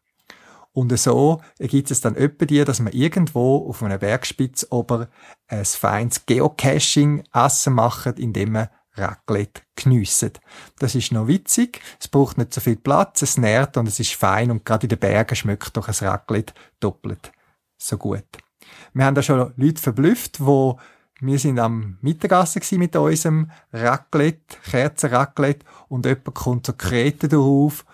Und 0.74 0.98
so 0.98 1.42
ergibt 1.58 1.90
es 1.90 2.02
dann 2.02 2.16
öppe 2.16 2.46
dir, 2.46 2.64
dass 2.64 2.80
man 2.80 2.94
irgendwo 2.94 3.68
auf 3.68 3.82
einer 3.82 3.98
Bergspitze 3.98 4.68
ober 4.70 5.08
ein 5.48 5.66
feines 5.66 6.26
Geocaching-Essen 6.26 7.74
macht, 7.74 8.20
indem 8.20 8.52
man 8.52 8.70
Raclette 8.94 9.62
geniessen. 9.76 10.34
Das 10.80 10.96
ist 10.96 11.12
noch 11.12 11.28
witzig, 11.28 11.82
es 12.00 12.08
braucht 12.08 12.38
nicht 12.38 12.54
so 12.54 12.62
viel 12.62 12.76
Platz, 12.76 13.22
es 13.22 13.38
nährt 13.38 13.78
und 13.78 13.88
es 13.88 14.00
ist 14.00 14.14
fein 14.14 14.52
und 14.52 14.66
gerade 14.66 14.86
in 14.86 14.90
den 14.90 15.00
Bergen 15.00 15.36
schmeckt 15.36 15.76
doch 15.78 15.88
ein 15.88 16.08
Raclette 16.08 16.54
doppelt 16.80 17.32
so 17.78 17.98
gut. 17.98 18.26
Wir 18.94 19.06
haben 19.06 19.16
da 19.16 19.22
schon 19.22 19.54
Leute 19.56 19.82
verblüfft, 19.82 20.46
wo 20.46 20.80
wir 21.20 21.40
sind 21.40 21.60
am 21.60 21.98
Mittagessen 22.02 22.78
mit 22.78 22.96
unserem 22.96 23.50
Raclette, 23.74 24.58
Kerzenraclette 24.70 25.66
und 25.90 26.06
jemand 26.06 26.34
kommt 26.36 26.68
so 26.68 26.74
Kreten 26.74 27.30
drauf 27.30 27.86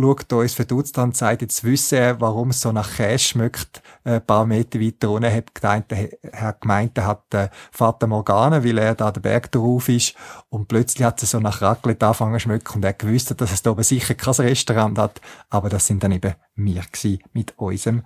schaut 0.00 0.32
uns 0.32 0.54
verdutzt 0.54 0.98
an 0.98 1.08
und 1.08 1.16
sagt, 1.16 1.42
jetzt 1.42 1.64
wisse 1.64 1.96
er, 1.96 2.20
warum 2.20 2.50
es 2.50 2.60
so 2.60 2.72
nach 2.72 2.96
Käse 2.96 3.18
schmeckt, 3.18 3.82
äh, 4.04 4.16
ein 4.16 4.26
paar 4.26 4.46
Meter 4.46 4.80
weiter 4.80 5.10
unten, 5.10 5.32
hat 5.32 5.54
gemeint, 5.54 5.92
er 5.92 6.52
gemeint, 6.52 6.96
er 6.98 7.06
hat 7.06 7.34
äh, 7.34 7.48
Vater 7.72 8.06
Morgana, 8.06 8.62
weil 8.62 8.78
er 8.78 8.94
da 8.94 9.10
den 9.10 9.22
Berg 9.22 9.50
drauf 9.50 9.88
ist. 9.88 10.14
Und 10.48 10.68
plötzlich 10.68 11.04
hat 11.04 11.22
es 11.22 11.32
so 11.32 11.40
nach 11.40 11.60
Raclette 11.60 12.06
angefangen 12.06 12.34
zu 12.34 12.40
schmecken 12.40 12.76
und 12.76 12.84
er 12.84 12.92
gewusst, 12.92 13.34
dass 13.40 13.52
es 13.52 13.62
da 13.62 13.70
oben 13.70 13.82
sicher 13.82 14.14
kein 14.14 14.34
Restaurant 14.34 14.98
hat, 14.98 15.20
aber 15.50 15.68
das 15.68 15.86
sind 15.86 16.02
dann 16.02 16.12
eben 16.12 16.34
wir 16.54 16.82
gewesen, 16.82 17.22
mit 17.32 17.54
unserem 17.58 18.02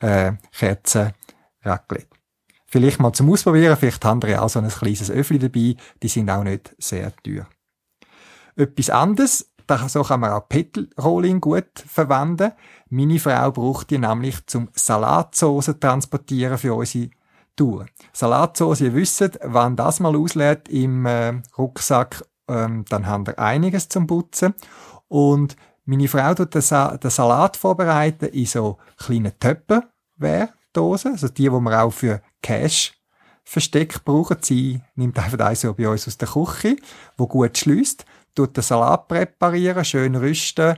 äh, 0.00 0.32
Kerzen 0.52 1.12
Raclette. 1.62 2.08
Vielleicht 2.66 3.00
mal 3.00 3.12
zum 3.12 3.30
Ausprobieren, 3.30 3.76
vielleicht 3.76 4.04
haben 4.04 4.22
wir 4.22 4.42
auch 4.42 4.48
so 4.48 4.60
ein 4.60 4.68
kleines 4.68 5.10
Öffli 5.10 5.38
dabei, 5.38 5.74
die 6.02 6.08
sind 6.08 6.30
auch 6.30 6.44
nicht 6.44 6.74
sehr 6.78 7.12
teuer. 7.16 7.48
Etwas 8.54 8.90
anderes, 8.90 9.50
so 9.88 10.02
kann 10.02 10.20
man 10.20 10.32
auch 10.32 10.48
Petrolling 10.48 11.40
gut 11.40 11.84
verwenden. 11.86 12.52
Meine 12.88 13.18
Frau 13.18 13.50
braucht 13.52 13.90
die 13.90 13.98
nämlich 13.98 14.46
zum 14.46 14.68
Salatsauce 14.72 15.74
transportieren 15.80 16.58
für 16.58 16.74
unsere 16.74 17.10
Tour. 17.56 17.86
Salatsauce, 18.12 18.82
ihr 18.82 18.94
wisst, 18.94 19.38
wenn 19.42 19.76
das 19.76 20.00
mal 20.00 20.16
auslädt 20.16 20.68
im 20.68 21.06
äh, 21.06 21.42
Rucksack, 21.58 22.24
ähm, 22.48 22.84
dann 22.88 23.06
haben 23.06 23.26
wir 23.26 23.38
einiges 23.38 23.88
zum 23.88 24.06
Putzen. 24.06 24.54
Und 25.08 25.56
meine 25.84 26.08
Frau 26.08 26.34
tut 26.34 26.54
den, 26.54 26.62
Sa 26.62 26.96
den 26.96 27.10
Salat 27.10 27.56
vorbereiten 27.56 28.26
in 28.26 28.46
so 28.46 28.78
kleinen 28.96 29.32
Töppenwehrdosen, 30.72 31.12
also 31.12 31.28
die, 31.28 31.44
die 31.44 31.50
man 31.50 31.74
auch 31.74 31.92
für 31.92 32.22
Cash 32.42 32.92
Versteck 33.44 34.04
brauchen. 34.04 34.36
Sie 34.42 34.80
nimmt 34.94 35.18
einfach 35.18 35.38
eins 35.44 35.62
bei 35.62 35.88
uns 35.88 36.06
aus 36.06 36.18
der 36.18 36.28
Küche, 36.28 36.76
wo 37.16 37.26
gut 37.26 37.58
schließt 37.58 38.04
tut 38.34 38.56
den 38.56 38.62
Salat 38.62 39.08
präparieren, 39.08 39.84
schön 39.84 40.14
rüsten, 40.14 40.76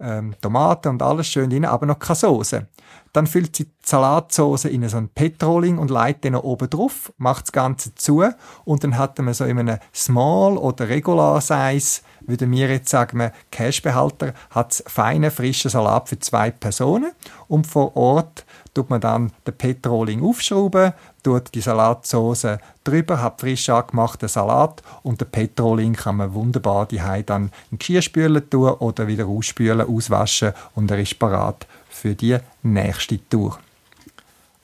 ähm, 0.00 0.34
Tomaten 0.40 0.88
und 0.88 1.02
alles 1.02 1.28
schön 1.28 1.52
rein, 1.52 1.64
aber 1.64 1.86
noch 1.86 1.98
keine 1.98 2.16
Soße. 2.16 2.66
Dann 3.12 3.26
füllt 3.28 3.54
sie 3.54 3.66
die 3.66 3.72
Salatsauce 3.84 4.64
in 4.64 4.88
so 4.88 4.96
ein 4.96 5.08
Petroling 5.08 5.78
und 5.78 5.90
leitet 5.90 6.24
den 6.24 6.34
oben 6.34 6.68
drauf, 6.68 7.12
macht 7.16 7.44
das 7.44 7.52
Ganze 7.52 7.94
zu 7.94 8.24
und 8.64 8.82
dann 8.82 8.98
hat 8.98 9.18
man 9.20 9.34
so 9.34 9.44
in 9.44 9.58
einem 9.58 9.78
Small 9.94 10.56
oder 10.56 10.88
Regular 10.88 11.40
Size, 11.40 12.00
würde 12.20 12.46
mir 12.46 12.68
jetzt 12.68 12.88
sagen, 12.88 13.30
Cashbehälter, 13.52 14.34
hat 14.50 14.82
feine, 14.86 15.30
frische 15.30 15.68
Salat 15.68 16.08
für 16.08 16.18
zwei 16.18 16.50
Personen 16.50 17.12
und 17.46 17.66
vor 17.66 17.96
Ort 17.96 18.44
tut 18.74 18.90
man 18.90 19.00
dann 19.00 19.32
den 19.46 19.56
Petroling 19.56 20.22
aufschrauben, 20.22 20.92
tut 21.22 21.54
die 21.54 21.60
Salatsauce 21.60 22.58
drüber, 22.82 23.22
hat 23.22 23.40
frisch 23.40 23.70
angemachten 23.70 24.28
Salat 24.28 24.82
und 25.02 25.20
den 25.20 25.30
Petroling 25.30 25.94
kann 25.94 26.16
man 26.16 26.34
wunderbar 26.34 26.86
die 26.86 27.00
dann 27.24 27.50
in 27.70 27.78
Geschirrspülen 27.78 28.50
tun 28.50 28.70
oder 28.72 29.06
wieder 29.06 29.26
ausspülen, 29.26 29.86
auswaschen 29.86 30.52
und 30.74 30.90
er 30.90 30.98
ist 30.98 31.18
parat 31.18 31.66
für 31.88 32.14
die 32.14 32.36
nächste 32.62 33.26
Tour. 33.28 33.58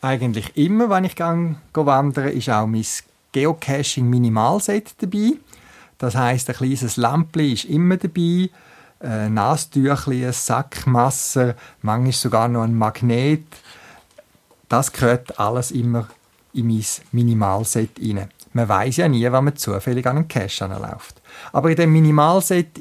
Eigentlich 0.03 0.57
immer, 0.57 0.91
wenn 0.91 1.05
ich 1.05 1.19
wandere, 1.19 2.31
ist 2.31 2.51
auch 2.51 2.67
mein 2.67 2.85
Geocaching 3.33 4.09
Minimalset 4.09 4.95
dabei. 4.99 5.35
Das 5.99 6.15
heißt, 6.17 6.49
ein 6.49 6.57
kleines 6.57 6.97
Lämpchen 6.97 7.53
ist 7.53 7.65
immer 7.67 7.99
dabei, 7.99 8.49
ein 9.01 9.35
Nastüchli, 9.35 10.27
ein 10.27 10.33
Sackmesser, 10.33 11.55
manchmal 11.83 12.13
sogar 12.13 12.49
noch 12.49 12.63
ein 12.63 12.75
Magnet. 12.75 13.45
Das 14.71 14.93
gehört 14.93 15.41
alles 15.41 15.73
immer 15.73 16.07
in 16.53 16.69
mein 16.69 16.85
Minimalset 17.11 17.91
rein. 18.01 18.29
Man 18.53 18.69
weiß 18.69 18.99
ja 18.99 19.09
nie, 19.09 19.31
wann 19.31 19.45
man 19.45 19.57
zufällig 19.57 20.07
an 20.07 20.17
einen 20.17 20.29
Cache 20.29 20.65
anläuft. 20.65 21.21
Aber 21.53 21.71
in 21.71 21.77
dem 21.77 21.93
Minimalset 21.93 22.81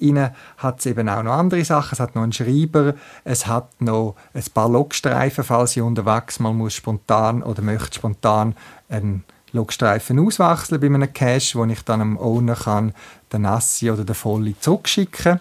hat 0.57 0.79
es 0.79 0.85
eben 0.85 1.09
auch 1.09 1.23
noch 1.23 1.33
andere 1.33 1.65
Sachen. 1.65 1.93
Es 1.93 1.99
hat 1.99 2.15
noch 2.15 2.21
einen 2.21 2.31
Schreiber, 2.31 2.93
es 3.23 3.47
hat 3.47 3.81
noch 3.81 4.15
ein 4.35 4.43
paar 4.53 4.69
Logstreifen, 4.69 5.43
falls 5.43 5.75
ich 5.75 5.81
unterwegs 5.81 6.39
mal 6.39 6.53
muss 6.53 6.75
spontan 6.75 7.41
oder 7.41 7.63
möchte 7.63 7.95
spontan 7.95 8.55
einen 8.87 9.23
Logstreifen 9.51 10.19
auswechseln 10.19 10.79
bei 10.79 10.87
einem 10.87 11.11
Cache, 11.11 11.57
wo 11.57 11.65
ich 11.65 11.81
dann 11.81 12.01
am 12.01 12.17
Owner 12.19 12.55
kann 12.55 12.93
den 13.33 13.41
Nassi 13.41 13.89
oder 13.89 14.05
den 14.05 14.15
Volle 14.15 14.53
zurückschicken. 14.59 15.39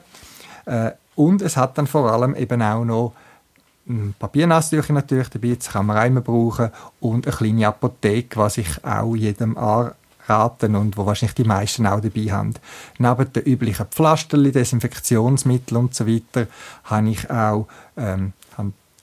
Äh, 0.65 0.93
und 1.15 1.43
es 1.43 1.59
hat 1.59 1.77
dann 1.77 1.87
vor 1.87 2.11
allem 2.11 2.35
eben 2.35 2.63
auch 2.63 2.85
noch 2.85 3.13
ein 3.89 4.15
Papiernasstücher 4.19 4.93
natürlich 4.93 5.29
dabei, 5.29 5.55
das 5.55 5.71
kann 5.71 5.87
man 5.87 5.97
einmal 5.97 6.23
brauchen 6.23 6.71
und 7.01 7.27
eine 7.27 7.37
kleine 7.37 7.69
Apotheke, 7.69 8.39
was 8.39 8.59
ich 8.59 8.85
auch 8.85 9.15
jedem 9.15 9.57
anraten 9.57 10.77
und 10.77 10.97
wo 10.97 11.07
wahrscheinlich 11.07 11.35
die 11.35 11.45
meisten 11.45 11.87
auch 11.87 12.01
dabei 12.01 12.31
haben. 12.31 12.55
Neben 12.99 13.33
den 13.33 13.43
üblichen 13.45 13.87
Pflasterli, 13.87 14.53
Desinfektionsmittel 14.53 15.77
und 15.77 15.95
so 15.95 16.07
weiter, 16.07 16.47
habe 16.85 17.11
ich 17.11 17.31
auch 17.31 17.67
ähm, 17.97 18.33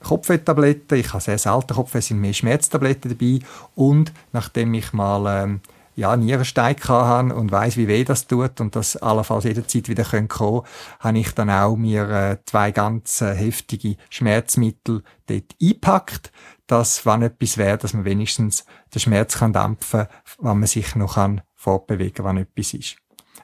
Kopfwehtabletten. 0.02 0.98
Ich 0.98 1.12
habe 1.12 1.22
sehr 1.22 1.38
selten 1.38 1.74
Kopfweh, 1.74 2.00
sind 2.00 2.20
mehr 2.20 2.32
Schmerztabletten 2.32 3.10
dabei 3.10 3.40
und 3.74 4.12
nachdem 4.32 4.74
ich 4.74 4.92
mal 4.92 5.42
ähm, 5.44 5.60
ja, 5.96 6.14
Nierenstein 6.16 6.76
hatte 6.76 7.34
und 7.34 7.50
weiß, 7.50 7.76
wie 7.78 7.88
weh 7.88 8.04
das 8.04 8.26
tut 8.26 8.60
und 8.60 8.76
das 8.76 8.96
allenfalls 8.96 9.44
jederzeit 9.44 9.88
wieder 9.88 10.04
kommen 10.04 10.28
können, 10.28 10.62
habe 11.00 11.18
ich 11.18 11.32
dann 11.32 11.50
auch 11.50 11.76
mir 11.76 12.08
äh, 12.08 12.38
zwei 12.44 12.70
ganz 12.70 13.22
äh, 13.22 13.34
heftige 13.34 13.96
Schmerzmittel 14.10 15.02
dort 15.26 15.56
eingepackt, 15.60 16.32
dass, 16.66 17.06
wenn 17.06 17.22
etwas 17.22 17.56
wäre, 17.56 17.78
dass 17.78 17.94
man 17.94 18.04
wenigstens 18.04 18.66
den 18.94 19.00
Schmerz 19.00 19.38
kann 19.38 19.54
dämpfen 19.54 20.06
kann, 20.06 20.08
wenn 20.38 20.58
man 20.58 20.66
sich 20.66 20.94
noch 20.94 21.14
kann 21.14 21.40
fortbewegen 21.54 22.24
kann, 22.24 22.36
wenn 22.36 22.42
etwas 22.42 22.74
ist. 22.74 22.96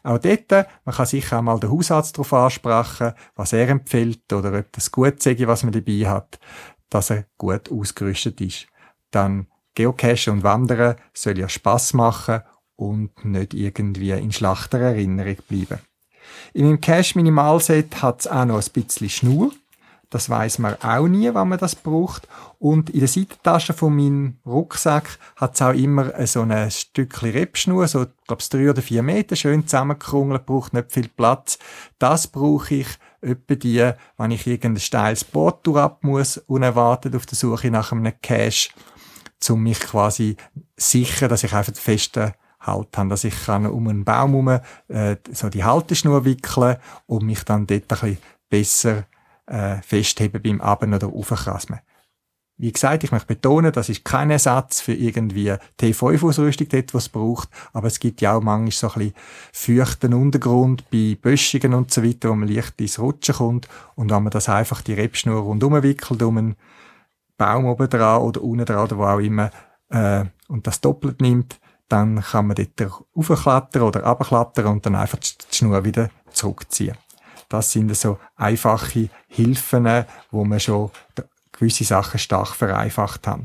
Auch 0.03 0.19
dort, 0.19 0.51
man 0.85 0.95
kann 0.95 1.07
sicher 1.07 1.39
auch 1.39 1.43
mal 1.43 1.61
den 1.61 1.71
Hausarzt 1.71 2.19
darauf 2.19 2.33
ansprechen, 2.33 3.13
was 3.35 3.53
er 3.53 3.69
empfiehlt 3.69 4.31
oder 4.33 4.59
ob 4.59 4.73
das 4.73 4.91
gut 4.91 5.23
sei, 5.23 5.37
was 5.47 5.63
man 5.63 5.73
dabei 5.73 6.09
hat, 6.09 6.39
dass 6.91 7.11
er 7.11 7.25
gut 7.39 7.71
ausgerüstet 7.71 8.41
ist. 8.41 8.67
Dann 9.11 9.47
Geocachen 9.75 10.35
und 10.35 10.43
Wandern 10.43 10.97
soll 11.15 11.39
ja 11.39 11.49
Spaß 11.49 11.95
machen 11.95 12.43
und 12.77 13.25
nicht 13.25 13.55
irgendwie 13.55 14.11
in 14.11 14.33
schlechter 14.33 14.81
Erinnerung 14.81 15.37
bleiben. 15.49 15.79
In 16.53 16.67
meinem 16.67 16.81
Cache 16.81 17.17
Minimalset 17.17 18.03
hat 18.03 18.21
es 18.21 18.27
auch 18.27 18.45
noch 18.45 18.63
ein 18.63 18.73
bisschen 18.73 19.09
Schnur. 19.09 19.53
Das 20.11 20.29
weiß 20.29 20.59
man 20.59 20.77
auch 20.83 21.09
nie, 21.09 21.33
wann 21.33 21.49
man 21.49 21.59
das 21.59 21.75
braucht. 21.75 22.29
Und 22.59 22.91
in 22.91 23.01
der 23.01 23.09
Seitentasche 23.09 23.73
von 23.73 23.97
meinem 23.97 24.37
Rucksack 24.45 25.19
hat 25.37 25.55
es 25.55 25.63
auch 25.63 25.73
immer 25.73 26.27
so 26.27 26.43
ein 26.43 26.71
Stückchen 26.71 27.31
Rebschnur, 27.31 27.89
so, 27.89 28.05
glaube 28.27 28.43
drei 28.51 28.69
oder 28.69 28.83
vier 28.83 29.03
Meter, 29.03 29.37
schön 29.37 29.67
zusammengekrungelt, 29.67 30.45
braucht 30.45 30.75
nicht 30.75 30.93
viel 30.93 31.09
Platz. 31.09 31.59
Das 31.99 32.27
brauche 32.27 32.75
ich 32.75 32.89
etwa 33.23 33.55
die, 33.55 33.91
wenn 34.19 34.31
ich 34.33 34.47
irgendein 34.47 34.81
steiles 34.81 35.25
Boot 35.25 35.67
ab 35.69 36.01
muss, 36.03 36.37
unerwartet 36.37 37.17
auf 37.17 37.25
der 37.25 37.39
Suche 37.39 37.71
nach 37.71 37.93
einem 37.93 38.13
Cache 38.21 38.69
um 39.51 39.63
mich 39.63 39.81
quasi 39.81 40.37
sicher, 40.77 41.29
dass 41.29 41.45
ich 41.45 41.53
einfach 41.53 41.75
festen 41.75 42.33
Halt 42.61 42.97
habe, 42.97 43.09
dass 43.09 43.25
ich 43.25 43.45
kann 43.45 43.67
um 43.67 43.89
einen 43.89 44.05
Baum 44.05 44.49
herum 44.49 44.61
äh, 44.87 45.17
so 45.33 45.49
die 45.49 45.65
Halteschnur 45.65 46.25
wickeln 46.25 46.77
und 47.07 47.25
mich 47.25 47.43
dann 47.45 47.67
dort 47.67 47.83
ein 47.83 47.87
bisschen 47.89 48.19
besser 48.49 49.05
äh, 49.47 49.83
festheben 49.83 50.41
beim 50.41 50.61
Aben- 50.61 50.95
oder 50.95 51.09
Aufkrasmen. 51.09 51.81
Wie 52.59 52.71
gesagt, 52.71 53.03
ich 53.03 53.11
möchte 53.11 53.27
betonen, 53.27 53.73
das 53.73 53.89
ist 53.89 54.05
kein 54.05 54.31
Ersatz 54.31 54.81
für 54.81 54.93
irgendwie 54.93 55.53
T5-Ausrüstung, 55.81 56.69
dort, 56.69 56.95
was 56.95 57.05
es 57.05 57.09
braucht, 57.09 57.49
aber 57.73 57.89
es 57.89 57.99
gibt 57.99 58.21
ja 58.21 58.35
auch 58.35 58.43
manchmal 58.43 58.71
so 58.71 58.89
ein 58.91 59.13
bisschen 59.53 59.79
feuchten 59.81 60.15
Untergrund 60.15 60.89
bei 60.91 61.17
Böschungen 61.21 61.75
und 61.75 61.91
so 61.91 62.05
weiter, 62.05 62.29
wo 62.29 62.35
man 62.37 62.49
leicht 62.49 62.81
ins 62.81 63.01
Rutschen 63.01 63.35
kommt 63.35 63.69
und 63.97 64.13
wenn 64.13 64.23
man 64.23 64.31
das 64.31 64.49
einfach 64.49 64.83
die 64.83 64.95
Rebschnur 64.95 65.41
rundum 65.41 65.83
wickelt, 65.83 66.23
um 66.23 66.39
einen 66.39 66.57
Baum 67.43 67.67
oben 67.67 67.89
dran 67.89 68.23
oder 68.23 68.43
unten 68.43 68.65
dran 68.65 68.85
oder 68.85 68.99
wo 68.99 69.05
auch 69.05 69.19
immer 69.19 69.51
äh, 69.89 70.25
und 70.49 70.67
das 70.67 70.81
doppelt 70.81 71.21
nimmt, 71.21 71.59
dann 71.89 72.21
kann 72.21 72.47
man 72.47 72.57
dort 72.57 72.95
raufklettern 73.17 73.83
oder 73.83 74.05
runterklettern 74.05 74.67
und 74.67 74.87
dann 74.87 74.95
einfach 74.95 75.19
die 75.19 75.57
Schnur 75.57 75.85
wieder 75.85 76.09
zurückziehen. 76.31 76.97
Das 77.49 77.73
sind 77.73 77.95
so 77.97 78.19
einfache 78.37 79.09
Hilfen, 79.27 80.05
wo 80.31 80.45
man 80.45 80.61
schon 80.61 80.91
gewisse 81.51 81.85
Sachen 81.85 82.19
stark 82.19 82.55
vereinfacht 82.55 83.27
haben. 83.27 83.45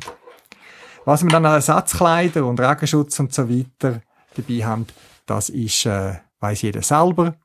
Was 1.06 1.24
wir 1.24 1.30
dann 1.30 1.46
an 1.46 1.54
Ersatzkleider 1.54 2.46
und 2.46 2.60
Regenschutz 2.60 3.20
und 3.20 3.34
so 3.34 3.50
weiter 3.50 4.02
dabei 4.36 4.66
haben, 4.66 4.86
das 5.26 5.50
ist, 5.50 5.86
äh, 5.86 6.20
weiß 6.40 6.62
jeder 6.62 6.84
selber. 6.84 7.36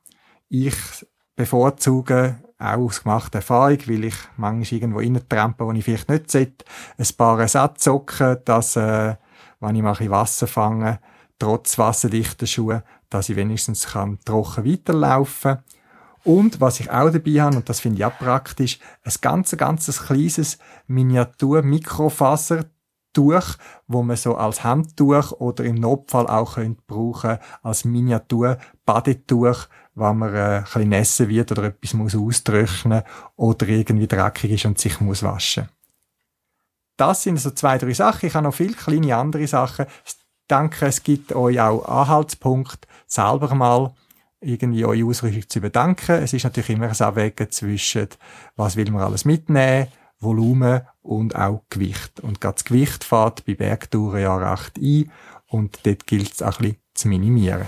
Ich 0.49 0.75
bevorzuge 1.35 2.42
auch 2.63 2.85
aus 2.85 3.03
gemachter 3.03 3.39
Erfahrung, 3.39 3.79
weil 3.87 4.05
ich 4.05 4.15
manchmal 4.37 4.79
irgendwo 4.79 4.99
reintrampe, 4.99 5.65
wo 5.65 5.71
ich 5.71 5.83
vielleicht 5.83 6.09
nicht 6.09 6.31
sollte, 6.31 6.65
ein 6.97 7.07
paar 7.17 7.39
Ersatzsocken, 7.39 8.37
dass, 8.45 8.75
äh, 8.75 9.15
wenn 9.59 9.75
ich 9.75 9.81
mal 9.81 9.97
ein 9.97 10.09
Wasser 10.09 10.47
fange, 10.47 10.99
trotz 11.39 11.77
wasserdichter 11.77 12.47
Schuhe, 12.47 12.83
dass 13.09 13.29
ich 13.29 13.35
wenigstens 13.35 13.87
kann 13.87 14.19
trocken 14.25 14.65
weiterlaufen. 14.65 15.59
Und 16.23 16.61
was 16.61 16.79
ich 16.79 16.89
auch 16.89 17.09
dabei 17.09 17.41
habe, 17.41 17.57
und 17.57 17.67
das 17.67 17.81
finde 17.81 17.97
ich 17.97 18.05
auch 18.05 18.17
praktisch, 18.17 18.79
ein 19.03 19.13
ganz, 19.19 19.57
ganz 19.57 20.05
kleines 20.05 20.57
Miniatur-Mikrofasertuch, 20.87 23.57
wo 23.87 24.03
man 24.03 24.15
so 24.15 24.35
als 24.35 24.63
Handtuch 24.63 25.33
oder 25.33 25.65
im 25.65 25.75
Notfall 25.75 26.27
auch 26.27 26.55
könnte 26.55 26.81
brauchen 26.87 27.39
als 27.61 27.83
Miniatur-Badetuch, 27.83 29.67
wenn 29.95 30.17
man 30.17 30.33
äh, 30.33 30.57
ein 30.57 30.63
bisschen 30.63 30.89
nässen 30.89 31.29
wird 31.29 31.51
oder 31.51 31.63
etwas 31.65 31.93
muss 31.93 32.15
austrocknen 32.15 33.03
oder 33.35 33.67
irgendwie 33.67 34.07
dreckig 34.07 34.51
ist 34.51 34.65
und 34.65 34.79
sich 34.79 34.99
muss 34.99 35.23
waschen. 35.23 35.69
Das 36.97 37.23
sind 37.23 37.39
so 37.39 37.51
zwei, 37.51 37.77
drei 37.77 37.93
Sachen. 37.93 38.27
Ich 38.27 38.35
habe 38.35 38.45
noch 38.45 38.53
viele 38.53 38.73
kleine 38.73 39.15
andere 39.15 39.47
Sachen. 39.47 39.85
Ich 40.05 40.15
denke, 40.49 40.85
es 40.85 41.03
gibt 41.03 41.33
euch 41.33 41.59
auch 41.59 41.85
Anhaltspunkte, 41.85 42.87
selber 43.07 43.53
mal 43.55 43.93
irgendwie 44.41 44.85
eure 44.85 45.05
Ausrüstung 45.05 45.49
zu 45.49 45.59
überdenken. 45.59 46.23
Es 46.23 46.33
ist 46.33 46.43
natürlich 46.43 46.71
immer 46.71 46.89
ein 46.89 47.01
Abwägen 47.01 47.49
zwischen, 47.49 48.09
was 48.55 48.75
will 48.75 48.91
man 48.91 49.03
alles 49.03 49.25
mitnehmen, 49.25 49.87
Volumen 50.19 50.81
und 51.01 51.35
auch 51.35 51.63
Gewicht. 51.69 52.19
Und 52.19 52.41
gerade 52.41 52.55
das 52.55 52.65
Gewicht 52.65 53.03
fährt 53.03 53.45
bei 53.45 53.55
Bergtouren 53.55 54.21
ja 54.21 54.35
recht 54.35 54.77
ein 54.77 55.11
und 55.47 55.79
dort 55.85 56.07
gilt 56.07 56.33
es 56.33 56.41
auch 56.41 56.59
ein 56.59 56.63
bisschen 56.63 56.77
zu 56.93 57.07
minimieren. 57.07 57.67